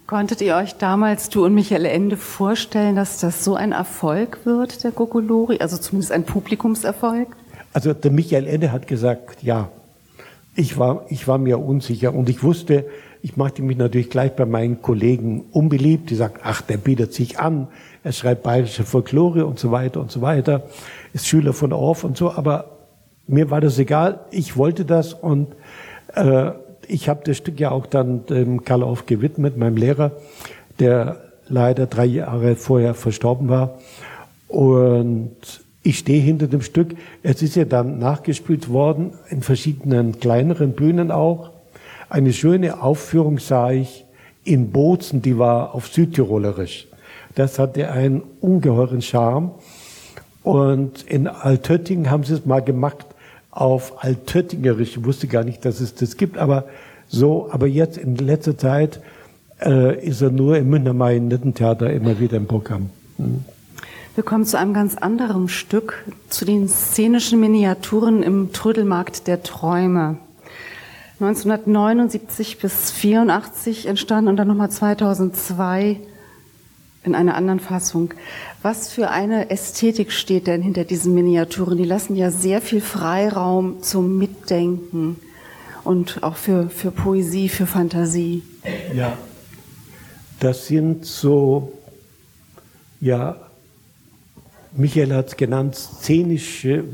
[0.07, 4.85] Konntet ihr euch damals, du und Michael Ende, vorstellen, dass das so ein Erfolg wird,
[4.85, 5.61] der Gogolori?
[5.61, 7.29] Also zumindest ein Publikumserfolg?
[7.73, 9.71] Also der Michael Ende hat gesagt, ja.
[10.55, 12.85] Ich war, ich war mir unsicher und ich wusste,
[13.23, 16.11] ich machte mich natürlich gleich bei meinen Kollegen unbeliebt.
[16.11, 17.69] Die sagten, ach, der bietet sich an,
[18.05, 20.65] er schreibt bayerische Folklore und so weiter und so weiter,
[21.15, 22.77] ist Schüler von Orff und so, aber
[23.27, 25.57] mir war das egal, ich wollte das und
[26.15, 26.51] äh,
[26.89, 30.13] ich habe das Stück ja auch dann dem Karl Orff gewidmet, meinem Lehrer,
[30.79, 33.79] der leider drei Jahre vorher verstorben war.
[34.49, 35.37] Und
[35.83, 36.97] ich stehe hinter dem Stück.
[37.23, 41.51] Es ist ja dann nachgespielt worden, in verschiedenen kleineren Bühnen auch.
[42.09, 44.05] Eine schöne Aufführung sah ich
[44.45, 46.87] in Bozen, die war auf Südtirolerisch.
[47.35, 49.53] Das hatte einen ungeheuren Charme.
[50.43, 53.07] Und in Altötting haben sie es mal gemacht
[53.55, 54.97] auf Altöttingerisch.
[54.97, 56.65] Ich wusste gar nicht, dass es das gibt, aber
[57.09, 59.01] so, aber jetzt in letzter Zeit
[59.61, 62.91] äh, ist er nur im Münchner Marionettentheater immer wieder im Programm.
[63.17, 63.45] Hm.
[64.15, 70.19] Wir kommen zu einem ganz anderen Stück, zu den szenischen Miniaturen im Trödelmarkt der Träume.
[71.21, 76.01] 1979 bis 84 entstanden und dann nochmal 2002
[77.05, 78.15] in einer anderen Fassung.
[78.63, 81.79] Was für eine Ästhetik steht denn hinter diesen Miniaturen?
[81.79, 85.17] Die lassen ja sehr viel Freiraum zum Mitdenken
[85.85, 88.43] und auch für, für Poesie, für Fantasie.
[88.95, 89.17] Ja,
[90.41, 91.73] das sind so,
[93.01, 93.37] ja,
[94.73, 96.85] Michael hat es genannt, szenische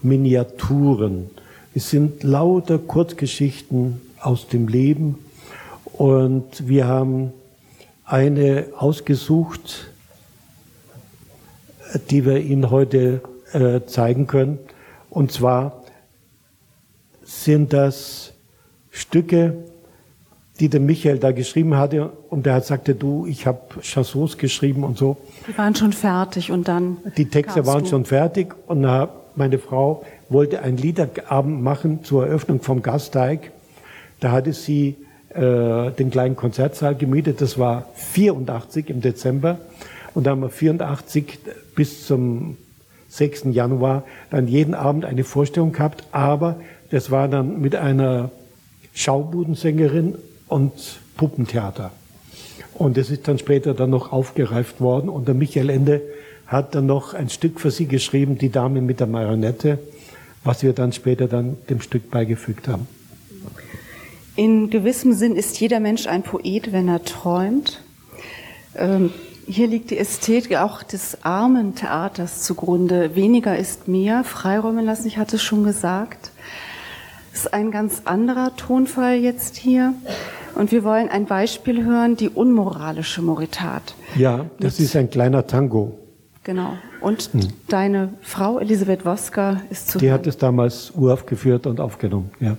[0.00, 1.28] Miniaturen.
[1.74, 5.18] Es sind lauter Kurzgeschichten aus dem Leben
[5.84, 7.32] und wir haben
[8.08, 9.88] eine ausgesucht,
[12.10, 13.20] die wir Ihnen heute
[13.52, 14.58] äh, zeigen können.
[15.10, 15.84] Und zwar
[17.22, 18.32] sind das
[18.90, 19.64] Stücke,
[20.58, 22.10] die der Michael da geschrieben hatte.
[22.30, 25.18] Und der sagte, du, ich habe Chassons geschrieben und so.
[25.46, 26.96] Die waren schon fertig und dann.
[27.16, 27.90] Die Texte waren du.
[27.90, 28.80] schon fertig und
[29.36, 33.52] meine Frau wollte einen Liederabend machen zur Eröffnung vom Gasteig.
[34.20, 34.96] Da hatte sie
[35.30, 37.40] äh, den kleinen Konzertsaal gemietet.
[37.40, 39.58] Das war 84 im Dezember.
[40.14, 41.38] Und da haben wir 84
[41.74, 42.56] bis zum
[43.08, 43.44] 6.
[43.52, 46.04] Januar dann jeden Abend eine Vorstellung gehabt.
[46.12, 46.56] Aber
[46.90, 48.30] das war dann mit einer
[48.94, 50.16] Schaubudensängerin
[50.48, 50.72] und
[51.16, 51.90] Puppentheater.
[52.74, 55.08] Und das ist dann später dann noch aufgereift worden.
[55.08, 56.00] Und der Michael Ende
[56.46, 59.78] hat dann noch ein Stück für sie geschrieben, Die Dame mit der Marionette,
[60.44, 62.88] was wir dann später dann dem Stück beigefügt haben.
[64.38, 67.80] In gewissem Sinn ist jeder Mensch ein Poet, wenn er träumt.
[68.76, 69.12] Ähm,
[69.48, 73.16] hier liegt die Ästhetik auch des armen Theaters zugrunde.
[73.16, 76.30] Weniger ist mehr, Freiräume lassen, ich hatte es schon gesagt.
[77.32, 79.94] Es ist ein ganz anderer Tonfall jetzt hier.
[80.54, 83.96] Und wir wollen ein Beispiel hören, die unmoralische Moritat.
[84.14, 85.98] Ja, das ist ein kleiner Tango.
[86.44, 86.74] Genau.
[87.00, 87.48] Und hm.
[87.66, 90.14] deine Frau Elisabeth Woska ist zu Die hören.
[90.14, 92.56] hat es damals uraufgeführt und aufgenommen, ja.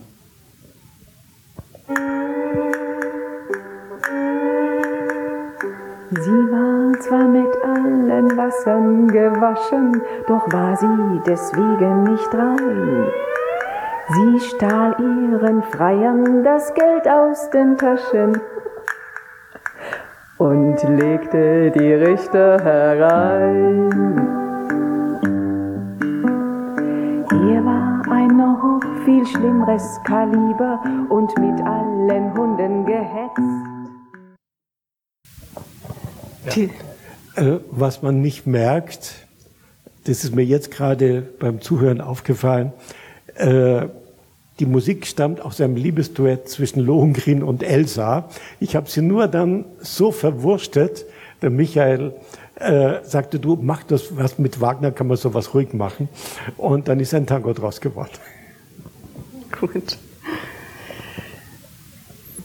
[6.30, 13.07] Sie war zwar mit allen Wassern gewaschen, doch war sie deswegen nicht rein.
[14.09, 18.39] Sie stahl ihren Freiern das Geld aus den Taschen
[20.38, 23.89] und legte die Richter herein.
[27.32, 33.59] Hier war ein noch viel schlimmeres Kaliber und mit allen Hunden gehetzt.
[36.56, 36.70] Ja.
[37.36, 39.28] Äh, was man nicht merkt,
[40.06, 42.74] das ist mir jetzt gerade beim Zuhören aufgefallen,
[43.36, 43.88] äh,
[44.60, 48.30] die Musik stammt aus einem Liebesduett zwischen Lohengrin und Elsa.
[48.60, 51.06] Ich habe sie nur dann so verwurstet,
[51.41, 52.14] der Michael
[52.56, 56.10] äh, sagte, du mach das was mit Wagner, kann man sowas ruhig machen.
[56.58, 58.12] Und dann ist ein Tango draus geworden.
[59.60, 59.97] Gut.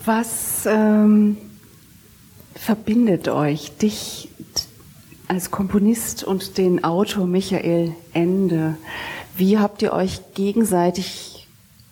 [0.05, 1.37] Was ähm,
[2.55, 4.29] verbindet euch, dich
[5.29, 8.77] als Komponist und den Autor Michael Ende?
[9.37, 11.49] Wie habt ihr euch gegenseitig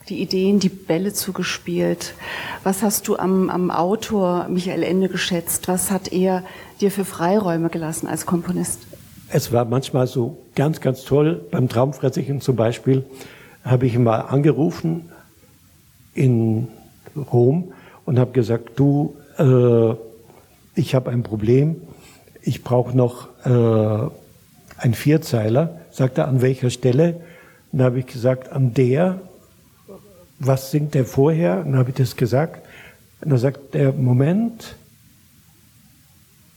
[0.09, 2.15] die Ideen, die Bälle zugespielt?
[2.63, 5.69] Was hast du am, am Autor Michael Ende geschätzt?
[5.69, 6.45] Was hat er
[6.81, 8.81] dir für Freiräume gelassen als Komponist?
[9.29, 11.41] Es war manchmal so ganz, ganz toll.
[11.51, 13.05] Beim Traumfresserchen zum Beispiel
[13.65, 15.09] habe ich ihn mal angerufen
[16.15, 16.69] in
[17.17, 17.73] Rom
[18.05, 19.95] und habe gesagt, du, äh,
[20.75, 21.77] ich habe ein Problem,
[22.41, 24.11] ich brauche noch äh,
[24.79, 25.81] einen Vierzeiler.
[25.91, 27.21] Sagt er, an welcher Stelle?
[27.71, 29.21] Dann habe ich gesagt, an der
[30.47, 31.63] was singt er vorher?
[31.63, 32.67] Dann habe ich das gesagt.
[33.21, 34.75] Und dann sagt er, Moment,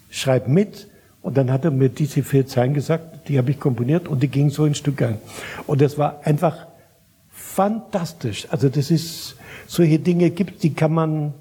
[0.10, 0.88] schreib mit.
[1.22, 4.28] Und dann hat er mir diese vier Zeilen gesagt, die habe ich komponiert und die
[4.28, 5.18] gingen so in Stück ein.
[5.66, 6.68] Und das war einfach
[7.32, 8.48] fantastisch.
[8.52, 9.36] Also das ist,
[9.68, 11.34] solche Dinge gibt, die kann man,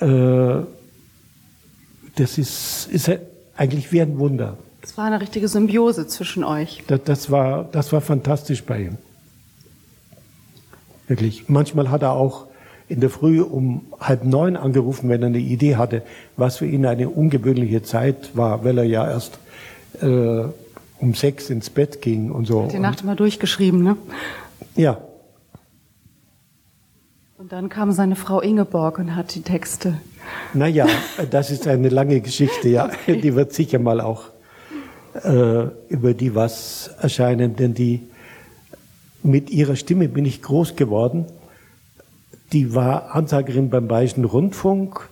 [0.00, 0.66] das
[2.38, 3.10] ist, ist
[3.56, 4.56] eigentlich wie ein Wunder.
[4.80, 6.82] Das war eine richtige Symbiose zwischen euch.
[6.86, 8.98] Das, das, war, das war fantastisch bei ihm.
[11.08, 11.48] Wirklich.
[11.48, 12.46] Manchmal hat er auch
[12.88, 16.02] in der Früh um halb neun angerufen, wenn er eine Idee hatte,
[16.36, 19.38] was für ihn eine ungewöhnliche Zeit war, weil er ja erst
[20.02, 20.44] äh,
[21.00, 22.68] um sechs ins Bett ging und so.
[22.70, 23.96] Die Nacht immer durchgeschrieben, ne?
[24.76, 24.98] Ja.
[27.44, 30.00] Und dann kam seine Frau Ingeborg und hat die Texte.
[30.54, 30.86] Naja,
[31.30, 32.86] das ist eine lange Geschichte, ja.
[33.02, 33.20] Okay.
[33.20, 34.30] Die wird sicher mal auch
[35.22, 38.00] äh, über die was erscheinen, denn die
[39.22, 41.26] mit ihrer Stimme bin ich groß geworden.
[42.54, 45.06] Die war Ansagerin beim Bayerischen Rundfunk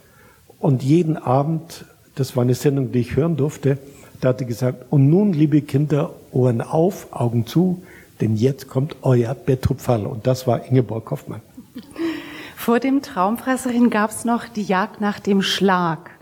[0.59, 3.77] und jeden Abend, das war eine Sendung, die ich hören durfte,
[4.23, 7.83] da hat sie gesagt, und nun, liebe Kinder, Ohren auf, Augen zu,
[8.23, 10.07] denn jetzt kommt euer Betthupferl.
[10.07, 11.43] Und das war Ingeborg Hoffmann.
[12.63, 16.13] Vor dem Traumfresserin gab es noch die Jagd nach dem Schlag.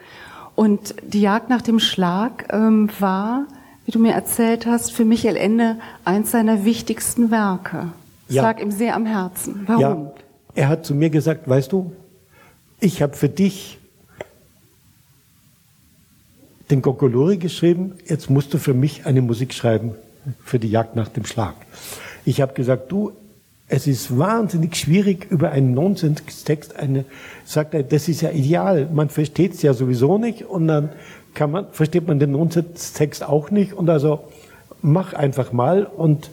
[0.55, 3.45] Und die Jagd nach dem Schlag ähm, war,
[3.85, 5.77] wie du mir erzählt hast, für Michael Ende
[6.07, 7.93] eins seiner wichtigsten Werke.
[8.27, 8.43] Das ja.
[8.43, 9.65] lag ihm sehr am Herzen.
[9.67, 9.83] Warum?
[9.83, 10.13] Ja.
[10.55, 11.93] Er hat zu mir gesagt, weißt du,
[12.81, 13.79] ich habe für dich
[16.71, 19.95] den Gogolori geschrieben, jetzt musst du für mich eine Musik schreiben
[20.43, 21.55] für die Jagd nach dem Schlag.
[22.25, 23.13] Ich habe gesagt, du,
[23.73, 27.05] es ist wahnsinnig schwierig über einen Nonsenstext eine,
[27.45, 30.91] sagt er, das ist ja ideal, man versteht es ja sowieso nicht und dann
[31.35, 33.73] kann man, versteht man den Nonsenstext auch nicht.
[33.73, 34.25] Und also
[34.83, 35.85] mach einfach mal.
[35.85, 36.31] Und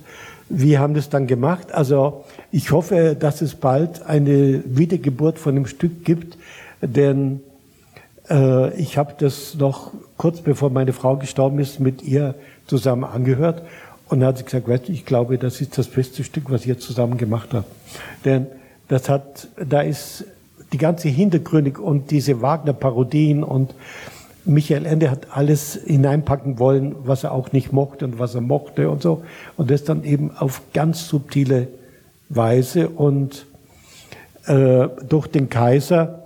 [0.49, 1.71] wir haben das dann gemacht.
[1.71, 6.37] Also ich hoffe, dass es bald eine Wiedergeburt von dem Stück gibt,
[6.81, 7.41] denn
[8.29, 12.35] äh, ich habe das noch kurz bevor meine Frau gestorben ist mit ihr
[12.65, 13.61] zusammen angehört
[14.09, 16.65] und dann hat sie gesagt, weißt du, ich glaube, das ist das beste Stück, was
[16.65, 17.67] ihr zusammen gemacht habt.
[18.25, 18.47] Denn
[18.87, 20.25] das hat, da ist
[20.71, 23.73] die ganze Hintergründig und diese Wagner-Parodien und
[24.45, 28.89] Michael Ende hat alles hineinpacken wollen, was er auch nicht mochte und was er mochte
[28.89, 29.23] und so.
[29.57, 31.67] Und das dann eben auf ganz subtile
[32.29, 32.87] Weise.
[32.89, 33.45] Und
[34.45, 36.23] äh, durch den Kaiser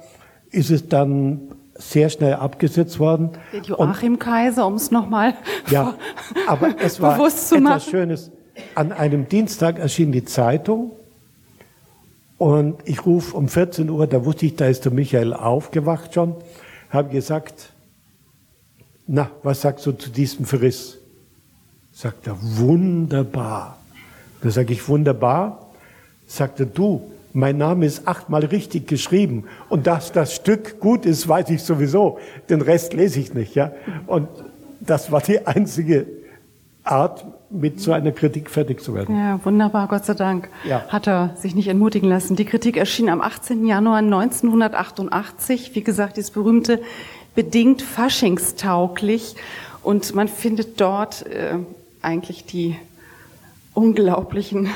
[0.51, 1.50] ist es dann
[1.81, 3.31] sehr schnell abgesetzt worden.
[3.63, 5.33] Joachim und, Kaiser, um es nochmal
[5.69, 5.95] ja,
[6.47, 7.81] aber es war etwas machen.
[7.81, 8.31] Schönes.
[8.75, 10.91] An einem Dienstag erschien die Zeitung
[12.37, 16.35] und ich rufe um 14 Uhr, da wusste ich, da ist der Michael aufgewacht schon,
[16.89, 17.71] habe gesagt,
[19.07, 20.97] na, was sagst du zu diesem Verriss?
[21.91, 23.77] Sagt er, wunderbar.
[24.41, 25.69] Da sage ich, wunderbar.
[26.25, 31.27] Sagt er, du, mein Name ist achtmal richtig geschrieben und dass das Stück gut ist,
[31.27, 32.19] weiß ich sowieso.
[32.49, 33.71] Den Rest lese ich nicht, ja.
[34.07, 34.27] Und
[34.79, 36.07] das war die einzige
[36.83, 39.15] Art, mit so einer Kritik fertig zu werden.
[39.15, 40.49] Ja, wunderbar, Gott sei Dank.
[40.63, 40.85] Ja.
[40.87, 42.35] Hat er sich nicht entmutigen lassen.
[42.35, 43.65] Die Kritik erschien am 18.
[43.65, 45.75] Januar 1988.
[45.75, 46.81] Wie gesagt, dieses berühmte
[47.35, 49.35] bedingt faschingstauglich.
[49.83, 51.57] Und man findet dort äh,
[52.01, 52.77] eigentlich die
[53.73, 54.69] unglaublichen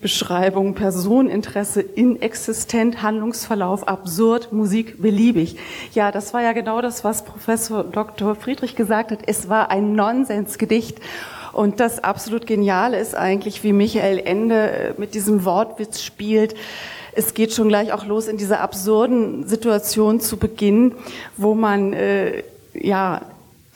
[0.00, 5.56] Beschreibungen, Personeninteresse, inexistent, Handlungsverlauf, absurd, Musik beliebig.
[5.94, 8.36] Ja, das war ja genau das, was Professor Dr.
[8.36, 9.20] Friedrich gesagt hat.
[9.26, 11.00] Es war ein Nonsensgedicht.
[11.52, 16.54] Und das absolut Geniale ist eigentlich, wie Michael Ende äh, mit diesem Wortwitz spielt.
[17.12, 20.92] Es geht schon gleich auch los in dieser absurden Situation zu Beginn,
[21.38, 22.42] wo man äh,
[22.74, 23.22] ja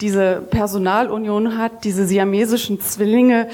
[0.02, 3.48] diese Personalunion hat, diese siamesischen Zwillinge,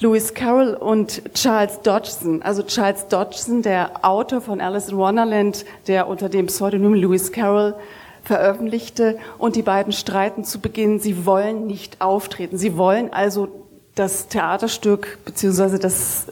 [0.00, 2.40] Lewis Carroll und Charles Dodgson.
[2.42, 7.74] Also Charles Dodgson, der Autor von Alice in Wonderland, der unter dem Pseudonym Lewis Carroll
[8.22, 9.18] veröffentlichte.
[9.38, 12.58] Und die beiden streiten zu Beginn, sie wollen nicht auftreten.
[12.58, 13.48] Sie wollen also
[13.96, 16.26] das Theaterstück beziehungsweise das,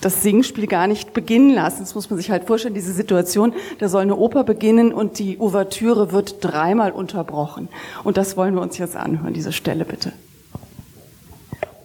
[0.00, 1.80] das Singspiel gar nicht beginnen lassen.
[1.80, 5.38] Das muss man sich halt vorstellen, diese Situation, da soll eine Oper beginnen und die
[5.38, 7.68] Ouvertüre wird dreimal unterbrochen.
[8.02, 10.12] Und das wollen wir uns jetzt anhören, diese Stelle bitte.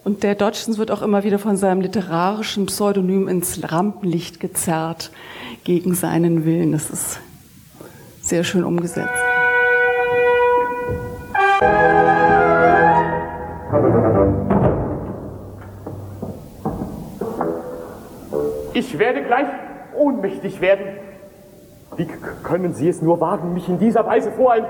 [0.06, 5.10] Und der Dodgson wird auch immer wieder von seinem literarischen Pseudonym ins Rampenlicht gezerrt
[5.64, 6.74] gegen seinen Willen.
[6.74, 7.20] Das ist
[8.22, 9.10] sehr schön umgesetzt.
[18.74, 19.48] Ich werde gleich
[19.98, 20.86] ohnmächtig werden.
[21.98, 22.08] Wie
[22.44, 24.66] können Sie es nur wagen, mich in dieser Weise vor ein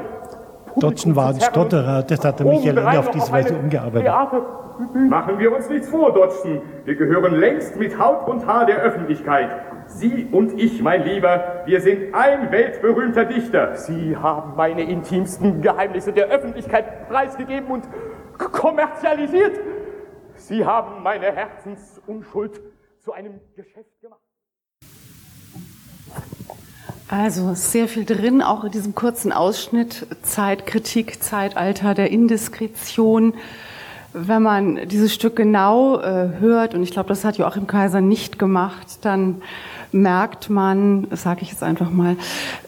[0.77, 4.03] Dodson war ein Stotterer, das hat der Michael Ende auf diese Weise umgearbeitet.
[4.03, 4.64] Theater
[5.09, 6.61] Machen wir uns nichts vor, Dodgson.
[6.83, 9.49] Wir gehören längst mit Haut und Haar der Öffentlichkeit.
[9.87, 13.75] Sie und ich, mein Lieber, wir sind ein weltberühmter Dichter.
[13.75, 17.83] Sie haben meine intimsten Geheimnisse der Öffentlichkeit preisgegeben und
[18.37, 19.59] kommerzialisiert.
[20.35, 22.61] Sie haben meine Herzensunschuld
[22.99, 24.19] zu einem Geschäft gemacht.
[27.07, 33.35] Also sehr viel drin, auch in diesem kurzen Ausschnitt Zeitkritik, Zeitalter der Indiskretion,
[34.15, 38.39] wenn man dieses Stück genau äh, hört, und ich glaube, das hat Joachim Kaiser nicht
[38.39, 39.41] gemacht, dann
[39.91, 42.15] merkt man, sage ich jetzt einfach mal,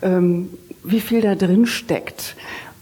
[0.02, 0.50] ähm,
[0.84, 2.36] wie viel da drin steckt.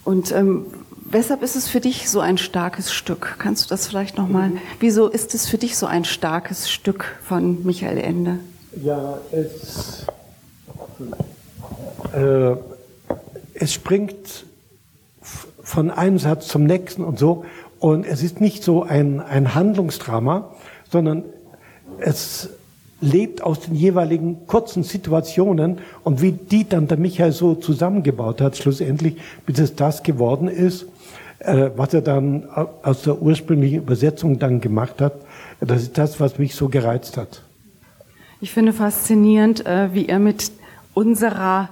[0.04, 0.66] Und ähm,
[1.08, 3.36] Weshalb ist es für dich so ein starkes Stück?
[3.38, 4.50] Kannst du das vielleicht nochmal?
[4.50, 4.62] Mhm.
[4.80, 8.40] Wieso ist es für dich so ein starkes Stück von Michael Ende?
[8.84, 10.08] Ja, es,
[12.12, 12.56] äh,
[13.54, 14.46] es springt
[15.62, 17.46] von einem Satz zum nächsten und so.
[17.86, 20.50] Und es ist nicht so ein, ein Handlungsdrama,
[20.90, 21.24] sondern
[22.00, 22.50] es
[23.00, 28.58] lebt aus den jeweiligen kurzen Situationen und wie die dann der Michael so zusammengebaut hat,
[28.58, 30.88] schlussendlich, bis es das geworden ist,
[31.38, 32.50] äh, was er dann
[32.82, 35.14] aus der ursprünglichen Übersetzung dann gemacht hat.
[35.62, 37.44] Das ist das, was mich so gereizt hat.
[38.42, 40.52] Ich finde faszinierend, äh, wie er mit
[40.96, 41.70] unserer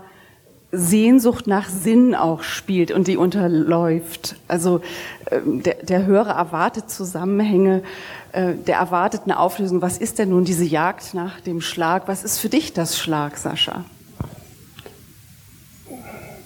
[0.76, 4.36] Sehnsucht nach Sinn auch spielt und die unterläuft.
[4.48, 4.82] Also
[5.30, 7.84] ähm, der, der Hörer erwartet Zusammenhänge,
[8.32, 9.84] äh, der erwartet eine Auflösung.
[9.84, 12.08] Was ist denn nun diese Jagd nach dem Schlag?
[12.08, 13.86] Was ist für dich das Schlag, Sascha?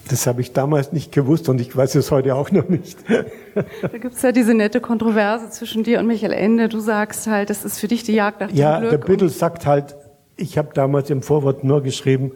[0.10, 2.98] Das habe ich damals nicht gewusst und ich weiß es heute auch noch nicht.
[3.82, 6.70] Da gibt es ja diese nette Kontroverse zwischen dir und Michael Ende.
[6.70, 8.92] Du sagst halt, das ist für dich die Jagd nach dem ja, Glück.
[8.92, 9.96] Ja, der Büttel sagt halt,
[10.36, 12.34] ich habe damals im Vorwort nur geschrieben,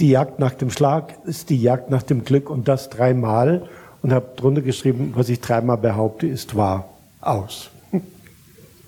[0.00, 3.68] die Jagd nach dem Schlag ist die Jagd nach dem Glück und das dreimal
[4.02, 6.88] und habe drunter geschrieben, was ich dreimal behaupte, ist wahr.
[7.20, 7.70] Aus.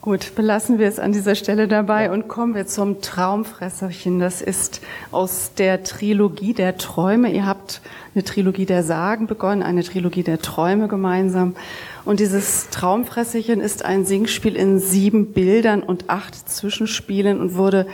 [0.01, 2.13] Gut, belassen wir es an dieser Stelle dabei ja.
[2.13, 4.21] und kommen wir zum Traumfresserchen.
[4.21, 4.81] Das ist
[5.11, 7.33] aus der Trilogie der Träume.
[7.33, 7.81] Ihr habt
[8.15, 11.57] eine Trilogie der Sagen begonnen, eine Trilogie der Träume gemeinsam.
[12.05, 17.87] Und dieses Traumfresserchen ist ein Singspiel in sieben Bildern und acht Zwischenspielen und wurde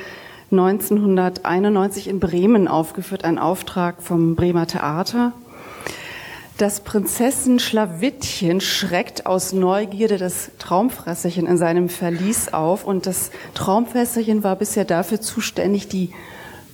[0.51, 5.33] 1991 in Bremen aufgeführt, ein Auftrag vom Bremer Theater.
[6.57, 14.43] Das Prinzessin Schlawittchen schreckt aus Neugierde das Traumfresserchen in seinem Verlies auf und das Traumfresserchen
[14.43, 16.13] war bisher dafür zuständig, die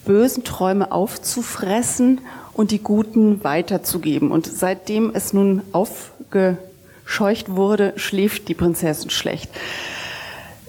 [0.04, 2.20] bösen Träume aufzufressen
[2.52, 4.30] und die guten weiterzugeben.
[4.30, 9.50] Und seitdem es nun aufgescheucht wurde, schläft die Prinzessin schlecht.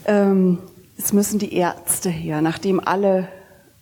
[0.06, 0.58] Ähm,
[0.98, 3.28] es müssen die Ärzte her, nachdem alle,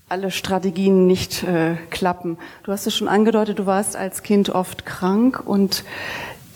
[0.09, 2.37] alle Strategien nicht äh, klappen.
[2.63, 5.83] Du hast es schon angedeutet, du warst als Kind oft krank und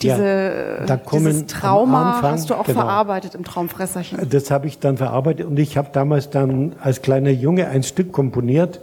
[0.02, 4.30] diese, ja, dieses Trauma Anfang, hast du auch genau, verarbeitet im Traumfresserchen.
[4.30, 8.12] Das habe ich dann verarbeitet und ich habe damals dann als kleiner Junge ein Stück
[8.12, 8.82] komponiert,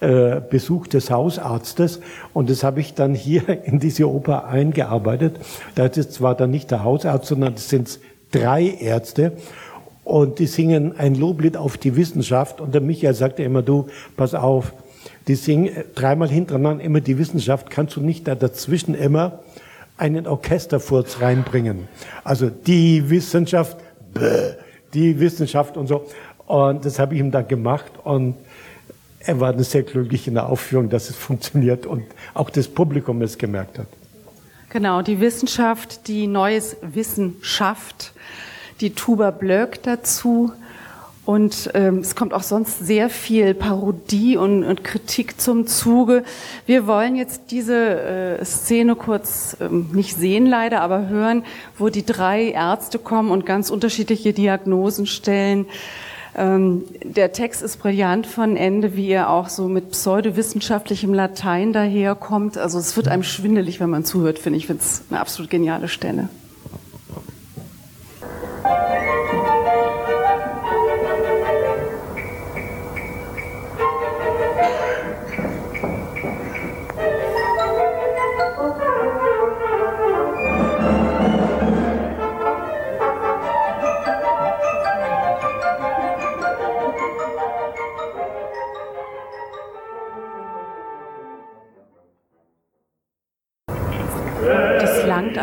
[0.00, 2.00] äh, Besuch des Hausarztes
[2.32, 5.36] und das habe ich dann hier in diese Oper eingearbeitet.
[5.74, 7.98] Das ist zwar dann nicht der Hausarzt, sondern das sind
[8.30, 9.32] drei Ärzte
[10.04, 12.60] und die singen ein Loblied auf die Wissenschaft.
[12.60, 13.86] Und der Michael sagte immer, du,
[14.16, 14.72] pass auf,
[15.26, 19.40] die singen dreimal hintereinander immer die Wissenschaft, kannst du nicht da dazwischen immer
[19.96, 21.88] einen Orchesterfurz reinbringen.
[22.24, 23.78] Also die Wissenschaft,
[24.12, 24.54] bäh,
[24.92, 26.06] die Wissenschaft und so.
[26.46, 28.34] Und das habe ich ihm dann gemacht und
[29.20, 33.38] er war sehr glücklich in der Aufführung, dass es funktioniert und auch das Publikum es
[33.38, 33.86] gemerkt hat.
[34.68, 38.12] Genau, die Wissenschaft, die neues Wissen schafft
[38.84, 40.52] die Tuba Blöck dazu.
[41.24, 46.22] Und ähm, es kommt auch sonst sehr viel Parodie und, und Kritik zum Zuge.
[46.66, 51.42] Wir wollen jetzt diese äh, Szene kurz ähm, nicht sehen leider, aber hören,
[51.78, 55.64] wo die drei Ärzte kommen und ganz unterschiedliche Diagnosen stellen.
[56.36, 62.58] Ähm, der Text ist brillant von Ende, wie er auch so mit pseudowissenschaftlichem Latein daherkommt.
[62.58, 64.64] Also es wird einem schwindelig, wenn man zuhört, finde ich.
[64.64, 66.28] Ich finde es eine absolut geniale Stelle.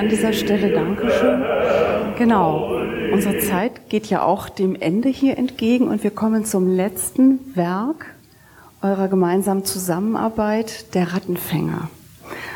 [0.01, 1.43] An dieser Stelle Dankeschön.
[2.17, 2.80] Genau,
[3.25, 8.15] unsere Zeit geht ja auch dem Ende hier entgegen und wir kommen zum letzten Werk
[8.81, 11.91] eurer gemeinsamen Zusammenarbeit, der Rattenfänger.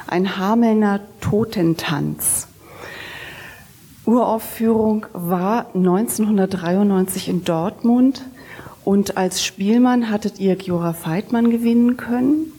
[0.08, 2.48] Ein Hamelner Totentanz.
[4.06, 8.24] Uraufführung war 1993 in Dortmund
[8.84, 12.52] und als Spielmann hattet ihr Giora Feitmann gewinnen können.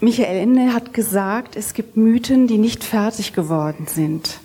[0.00, 4.38] Michael Ende hat gesagt, es gibt Mythen, die nicht fertig geworden sind.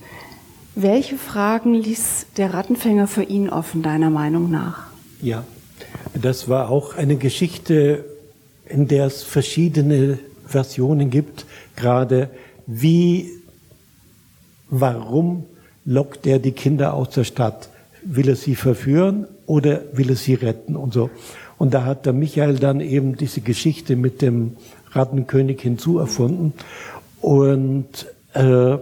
[0.80, 4.86] Welche Fragen ließ der Rattenfänger für ihn offen, deiner Meinung nach?
[5.24, 5.44] Ja,
[6.14, 8.06] das war auch eine Geschichte,
[8.70, 12.30] in der es verschiedene Versionen gibt, gerade
[12.68, 13.32] wie,
[14.70, 15.46] warum
[15.84, 17.70] lockt er die Kinder aus der Stadt?
[18.04, 21.10] Will er sie verführen oder will er sie retten und so?
[21.58, 24.58] Und da hat der Michael dann eben diese Geschichte mit dem
[24.92, 26.54] Rattenkönig hinzuerfunden.
[27.20, 28.78] Und äh,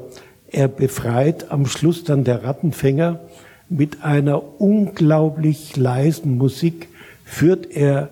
[0.55, 3.19] er befreit am Schluss dann der Rattenfänger
[3.67, 6.87] mit einer unglaublich leisen Musik,
[7.25, 8.09] führt er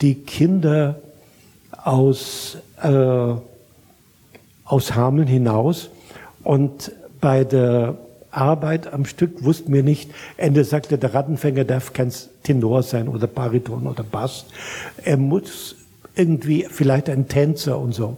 [0.00, 0.96] die Kinder
[1.70, 3.34] aus, äh,
[4.64, 5.90] aus Hameln hinaus
[6.42, 6.90] und
[7.20, 7.96] bei der
[8.32, 13.28] Arbeit am Stück wussten wir nicht, Ende sagte, der Rattenfänger darf kein Tenor sein oder
[13.28, 14.46] Bariton oder Bass.
[15.04, 15.76] Er muss
[16.16, 18.16] irgendwie vielleicht ein Tänzer und so.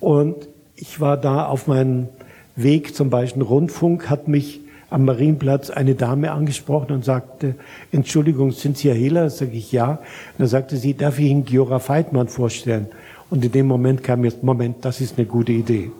[0.00, 2.08] Und ich war da auf meinem
[2.56, 7.54] Weg zum Beispiel Rundfunk, hat mich am Marienplatz eine Dame angesprochen und sagte,
[7.92, 9.30] Entschuldigung, sind Sie Herr Hehler?
[9.30, 9.92] Sag ich, ja.
[9.92, 9.98] Und
[10.38, 12.88] dann sagte sie, darf ich Ihnen Giora Feitmann vorstellen?
[13.30, 15.90] Und in dem Moment kam mir, Moment, das ist eine gute Idee.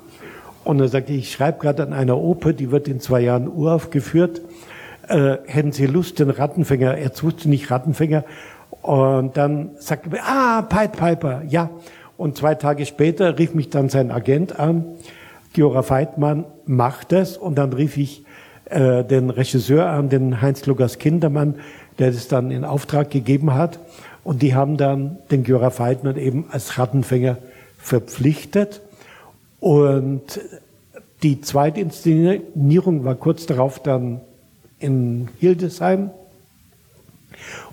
[0.65, 3.49] Und dann sagte ich, ich schreibe gerade an einer Oper, die wird in zwei Jahren
[3.49, 4.43] uraufgeführt.
[5.09, 8.25] Äh, hätten Sie Lust, den Rattenfänger, er wusste nicht Rattenfänger.
[8.83, 11.71] Und dann sagte er, ah, Pied Piper, ja.
[12.19, 14.85] Und zwei Tage später rief mich dann sein Agent an,
[15.53, 17.37] Giora Feitmann macht es.
[17.37, 18.25] Und dann rief ich
[18.67, 21.57] äh, den Regisseur an, den Heinz Lukas Kindermann,
[21.99, 23.79] der das dann in Auftrag gegeben hat.
[24.25, 27.39] Und die haben dann den Giora Feitmann eben als Rattenfänger
[27.79, 28.81] verpflichtet.
[29.61, 30.41] Und
[31.23, 34.21] die zweite Inszenierung war kurz darauf dann
[34.79, 36.11] in Hildesheim.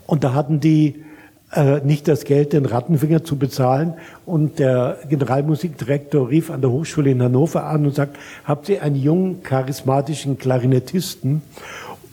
[0.05, 1.03] Und da hatten die
[1.51, 3.95] äh, nicht das Geld, den Rattenfinger zu bezahlen.
[4.25, 8.95] Und der Generalmusikdirektor rief an der Hochschule in Hannover an und sagt, habt ihr einen
[8.95, 11.41] jungen, charismatischen Klarinettisten?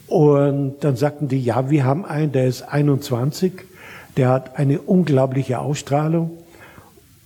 [0.06, 3.52] Und dann sagten die, ja, wir haben einen, der ist 21,
[4.16, 6.30] der hat eine unglaubliche Ausstrahlung.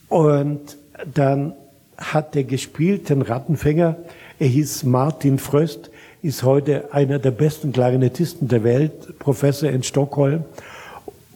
[0.09, 0.77] Und
[1.15, 1.53] dann
[1.97, 3.97] hat er gespielt, den Rattenfänger.
[4.39, 5.91] Er hieß Martin Fröst,
[6.23, 10.45] ist heute einer der besten Klarinettisten der Welt, Professor in Stockholm,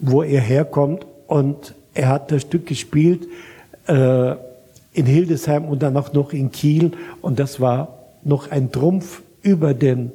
[0.05, 1.05] wo er herkommt.
[1.27, 3.27] Und er hat das Stück gespielt
[3.87, 4.31] äh,
[4.93, 6.91] in Hildesheim und dann auch noch in Kiel.
[7.21, 10.11] Und das war noch ein Trumpf über den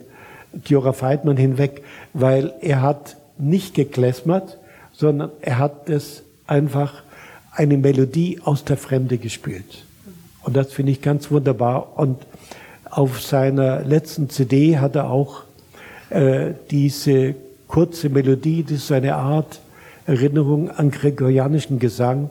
[0.65, 1.83] Giora Feitmann hinweg,
[2.13, 4.59] weil er hat nicht gekläsmert,
[4.93, 7.03] sondern er hat es einfach
[7.53, 9.85] eine Melodie aus der Fremde gespielt.
[10.43, 11.99] Und das finde ich ganz wunderbar.
[11.99, 12.19] Und
[12.91, 15.43] auf seiner letzten CD hat er auch
[16.11, 17.35] äh, diese
[17.69, 19.61] kurze Melodie, das ist eine Art
[20.11, 22.31] Erinnerung an gregorianischen Gesang,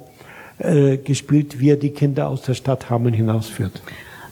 [0.59, 3.81] äh, gespielt, wie er die Kinder aus der Stadt Hameln hinausführt.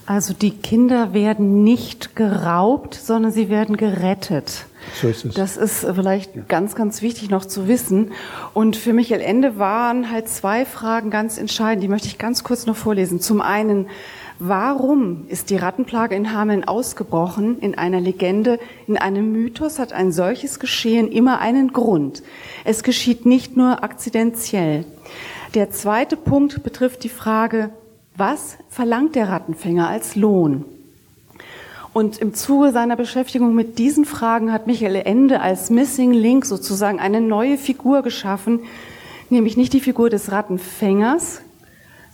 [0.06, 4.66] Also die Kinder werden nicht geraubt, sondern sie werden gerettet.
[5.02, 5.34] So ist es.
[5.34, 6.43] Das ist vielleicht ja.
[6.48, 8.12] ganz, ganz wichtig noch zu wissen.
[8.54, 11.84] Und für Michael Ende waren halt zwei Fragen ganz entscheidend.
[11.84, 13.20] Die möchte ich ganz kurz noch vorlesen.
[13.20, 13.88] Zum einen,
[14.40, 17.60] warum ist die Rattenplage in Hameln ausgebrochen?
[17.60, 22.24] In einer Legende, in einem Mythos hat ein solches Geschehen immer einen Grund.
[22.64, 24.86] Es geschieht nicht nur akzidentiell.
[25.54, 27.70] Der zweite Punkt betrifft die Frage,
[28.16, 30.66] was verlangt der Rattenfänger als Lohn?
[31.94, 37.00] Und im Zuge seiner Beschäftigung mit diesen Fragen hat Michael Ende als Missing Link sozusagen
[37.00, 38.60] eine neue Figur geschaffen,
[39.32, 41.42] nämlich nicht die Figur des Rattenfängers,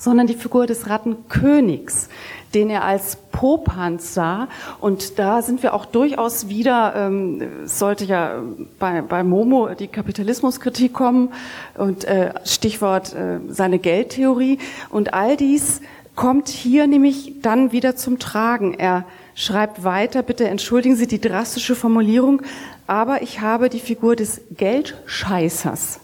[0.04, 2.10] sondern die Figur des Rattenkönigs,
[2.54, 4.49] den er als Popanz sah.
[4.82, 8.41] Und da sind wir auch durchaus wieder, ähm, sollte ja
[8.80, 11.30] bei, bei Momo die Kapitalismuskritik kommen
[11.78, 14.60] und äh, Stichwort äh, seine Geldtheorie.
[14.89, 15.80] Und all dies
[16.16, 18.74] kommt hier nämlich dann wieder zum Tragen.
[18.74, 22.41] Er schreibt weiter, bitte entschuldigen Sie die drastische Formulierung,
[22.88, 26.01] aber ich habe die Figur des Geldscheißers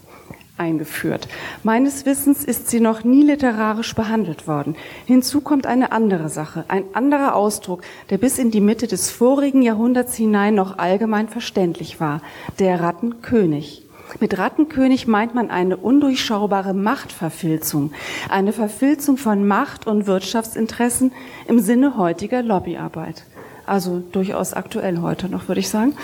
[0.60, 1.26] eingeführt.
[1.64, 4.76] Meines Wissens ist sie noch nie literarisch behandelt worden.
[5.06, 9.62] Hinzu kommt eine andere Sache, ein anderer Ausdruck, der bis in die Mitte des vorigen
[9.62, 12.20] Jahrhunderts hinein noch allgemein verständlich war,
[12.58, 13.86] der Rattenkönig.
[14.18, 17.92] Mit Rattenkönig meint man eine undurchschaubare Machtverfilzung,
[18.28, 21.12] eine Verfilzung von Macht und Wirtschaftsinteressen
[21.46, 23.24] im Sinne heutiger Lobbyarbeit.
[23.66, 25.94] Also durchaus aktuell heute noch, würde ich sagen,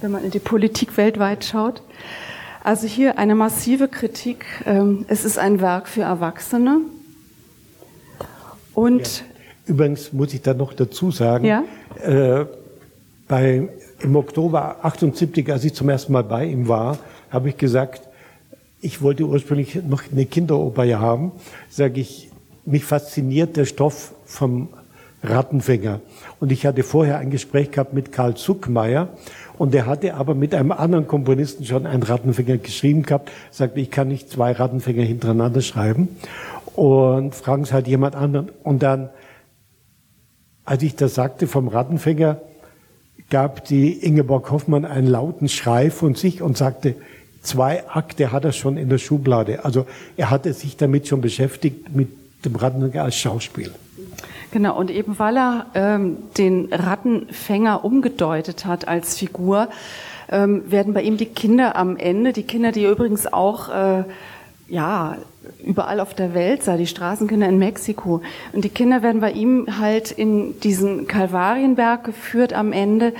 [0.00, 1.82] wenn man in die Politik weltweit schaut.
[2.64, 4.46] Also hier eine massive Kritik.
[4.64, 6.80] Ähm, es ist ein Werk für Erwachsene.
[8.72, 9.24] Und ja.
[9.66, 11.62] Übrigens muss ich da noch dazu sagen, ja?
[12.02, 12.46] äh,
[13.28, 13.68] bei,
[14.00, 16.98] im Oktober 78, als ich zum ersten Mal bei ihm war,
[17.30, 18.08] habe ich gesagt,
[18.80, 21.32] ich wollte ursprünglich noch eine Kinderoper haben.
[21.68, 22.30] Sage ich,
[22.64, 24.68] mich fasziniert der Stoff vom
[25.22, 26.00] Rattenfänger.
[26.40, 29.08] Und ich hatte vorher ein Gespräch gehabt mit Karl Zuckmeier
[29.56, 33.90] und der hatte aber mit einem anderen Komponisten schon einen Rattenfänger geschrieben gehabt, sagte, ich
[33.90, 36.08] kann nicht zwei Rattenfänger hintereinander schreiben.
[36.74, 38.50] Und fragen Sie halt jemand anderen.
[38.64, 39.10] Und dann,
[40.64, 42.40] als ich das sagte vom Rattenfänger,
[43.30, 46.96] gab die Ingeborg Hoffmann einen lauten Schrei von sich und sagte,
[47.42, 49.64] zwei Akte hat er schon in der Schublade.
[49.64, 49.86] Also
[50.16, 52.08] er hatte sich damit schon beschäftigt, mit
[52.44, 53.70] dem Rattenfänger als Schauspiel.
[54.54, 59.68] Genau, und eben weil er ähm, den Rattenfänger umgedeutet hat als Figur,
[60.30, 64.04] ähm, werden bei ihm die Kinder am Ende, die Kinder, die übrigens auch äh,
[64.68, 65.16] ja,
[65.64, 68.22] überall auf der Welt sah, die Straßenkinder in Mexiko.
[68.52, 73.12] Und die Kinder werden bei ihm halt in diesen Kalvarienberg geführt am Ende.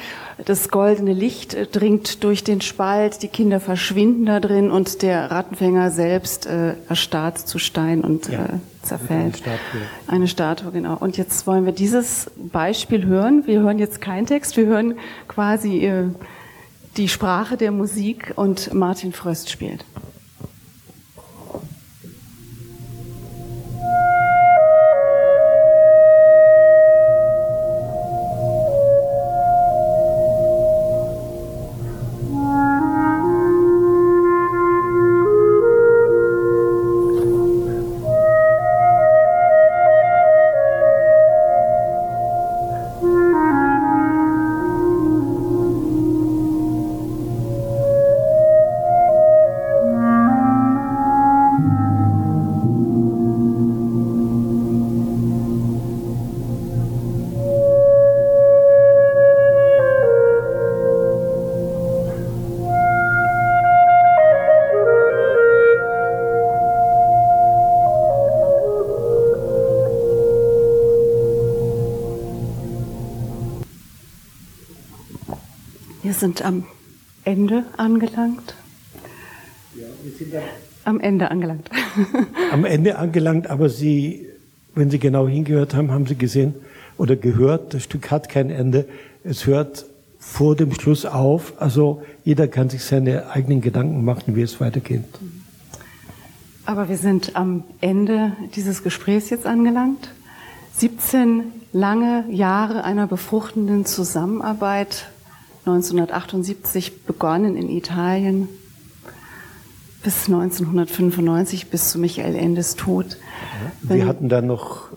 [0.44, 5.90] Das goldene Licht dringt durch den Spalt, die Kinder verschwinden da drin und der Rattenfänger
[5.90, 8.48] selbst äh, erstarrt zu Stein und ja, äh,
[8.82, 9.20] zerfällt.
[9.20, 9.80] Eine Statue.
[10.06, 10.96] Eine Statue, genau.
[10.98, 13.44] Und jetzt wollen wir dieses Beispiel hören.
[13.46, 14.94] Wir hören jetzt keinen Text, wir hören
[15.28, 16.04] quasi äh,
[16.96, 19.84] die Sprache der Musik und Martin Fröst spielt.
[76.24, 76.64] Sind am
[77.24, 78.54] Ende angelangt.
[79.74, 80.32] Ja, wir sind
[80.84, 81.68] am Ende angelangt.
[82.50, 84.26] am Ende angelangt, aber Sie,
[84.74, 86.54] wenn Sie genau hingehört haben, haben Sie gesehen
[86.96, 88.86] oder gehört, das Stück hat kein Ende.
[89.22, 89.84] Es hört
[90.18, 91.60] vor dem Schluss auf.
[91.60, 95.04] Also jeder kann sich seine eigenen Gedanken machen, wie es weitergeht.
[96.64, 100.08] Aber wir sind am Ende dieses Gesprächs jetzt angelangt.
[100.78, 101.42] 17
[101.74, 105.08] lange Jahre einer befruchtenden Zusammenarbeit
[105.66, 108.48] 1978 begonnen in Italien
[110.02, 113.16] bis 1995, bis zu Michael Endes Tod.
[113.80, 114.88] Wir Wenn hatten dann noch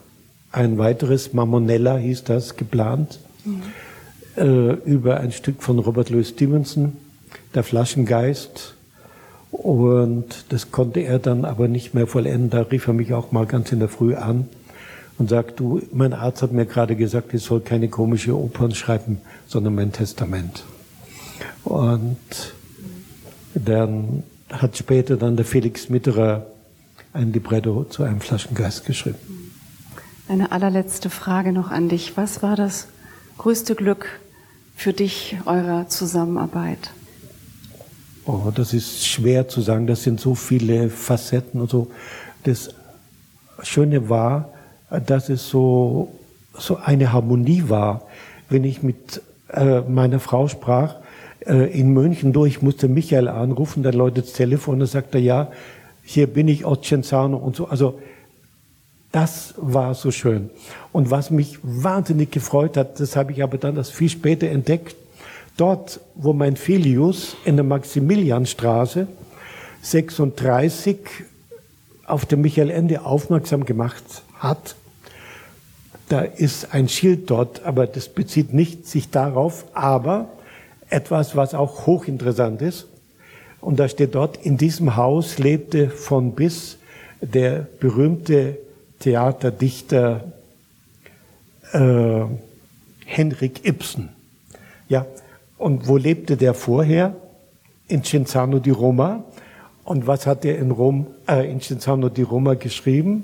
[0.52, 3.62] ein weiteres, Mamonella hieß das, geplant, mhm.
[4.36, 6.98] äh, über ein Stück von Robert Louis Stevenson,
[7.56, 8.74] Der Flaschengeist.
[9.52, 12.50] Und das konnte er dann aber nicht mehr vollenden.
[12.50, 14.50] Da rief er mich auch mal ganz in der Früh an
[15.18, 19.22] und sagt, du, mein Arzt hat mir gerade gesagt, ich soll keine komische Opern schreiben,
[19.48, 20.64] sondern mein Testament.
[21.64, 22.18] Und
[23.54, 26.46] dann hat später dann der Felix Mitterer
[27.14, 29.18] ein Libretto zu einem Flaschengeist geschrieben.
[30.30, 32.16] Eine allerletzte Frage noch an dich.
[32.18, 32.88] Was war das
[33.38, 34.20] größte Glück
[34.76, 36.92] für dich eurer Zusammenarbeit?
[38.26, 39.88] Oh, das ist schwer zu sagen.
[39.88, 41.90] Das sind so viele Facetten und so.
[42.44, 42.70] Das
[43.64, 44.52] Schöne war,
[44.90, 46.14] dass es so,
[46.54, 48.04] so eine Harmonie war.
[48.50, 49.22] Wenn ich mit
[49.52, 50.96] äh, meiner Frau sprach,
[51.46, 55.52] äh, in München durch, musste Michael anrufen, dann läutet das Telefon, und sagt er, ja,
[56.04, 57.68] hier bin ich aus Cenzano und so.
[57.68, 58.00] Also,
[59.12, 60.50] das war so schön.
[60.92, 64.96] Und was mich wahnsinnig gefreut hat, das habe ich aber dann erst viel später entdeckt,
[65.58, 69.08] dort, wo mein Filius in der Maximilianstraße
[69.82, 70.98] 36
[72.06, 74.04] auf der Michael Ende aufmerksam gemacht
[74.40, 74.76] hat.
[76.10, 80.30] Da ist ein Schild dort, aber das bezieht nicht sich darauf, aber
[80.90, 82.88] etwas, was auch hochinteressant ist.
[83.60, 86.78] Und da steht dort, in diesem Haus lebte von bis
[87.22, 88.58] der berühmte
[89.00, 90.32] Theaterdichter
[91.74, 92.22] äh,
[93.06, 94.10] Henrik Ibsen.
[94.88, 95.06] Ja,
[95.58, 97.16] und wo lebte der vorher?
[97.90, 99.24] In Cinzano di Roma.
[99.84, 103.24] Und was hat er in, Rom, äh, in Cinzano di Roma geschrieben?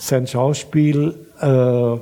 [0.00, 2.00] sein Schauspiel äh,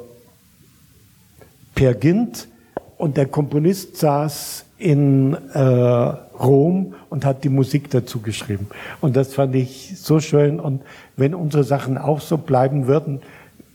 [1.74, 2.48] Per Gint
[2.96, 8.68] und der Komponist saß in äh, Rom und hat die Musik dazu geschrieben.
[9.00, 10.60] Und das fand ich so schön.
[10.60, 10.82] Und
[11.16, 13.20] wenn unsere Sachen auch so bleiben würden,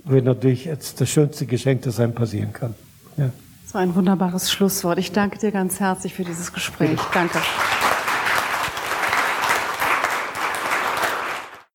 [0.06, 2.76] wäre natürlich jetzt das schönste Geschenk, das einem passieren kann.
[3.18, 3.30] Ja.
[3.64, 4.98] Das war ein wunderbares Schlusswort.
[4.98, 7.00] Ich danke dir ganz herzlich für dieses Gespräch.
[7.14, 7.40] Danke.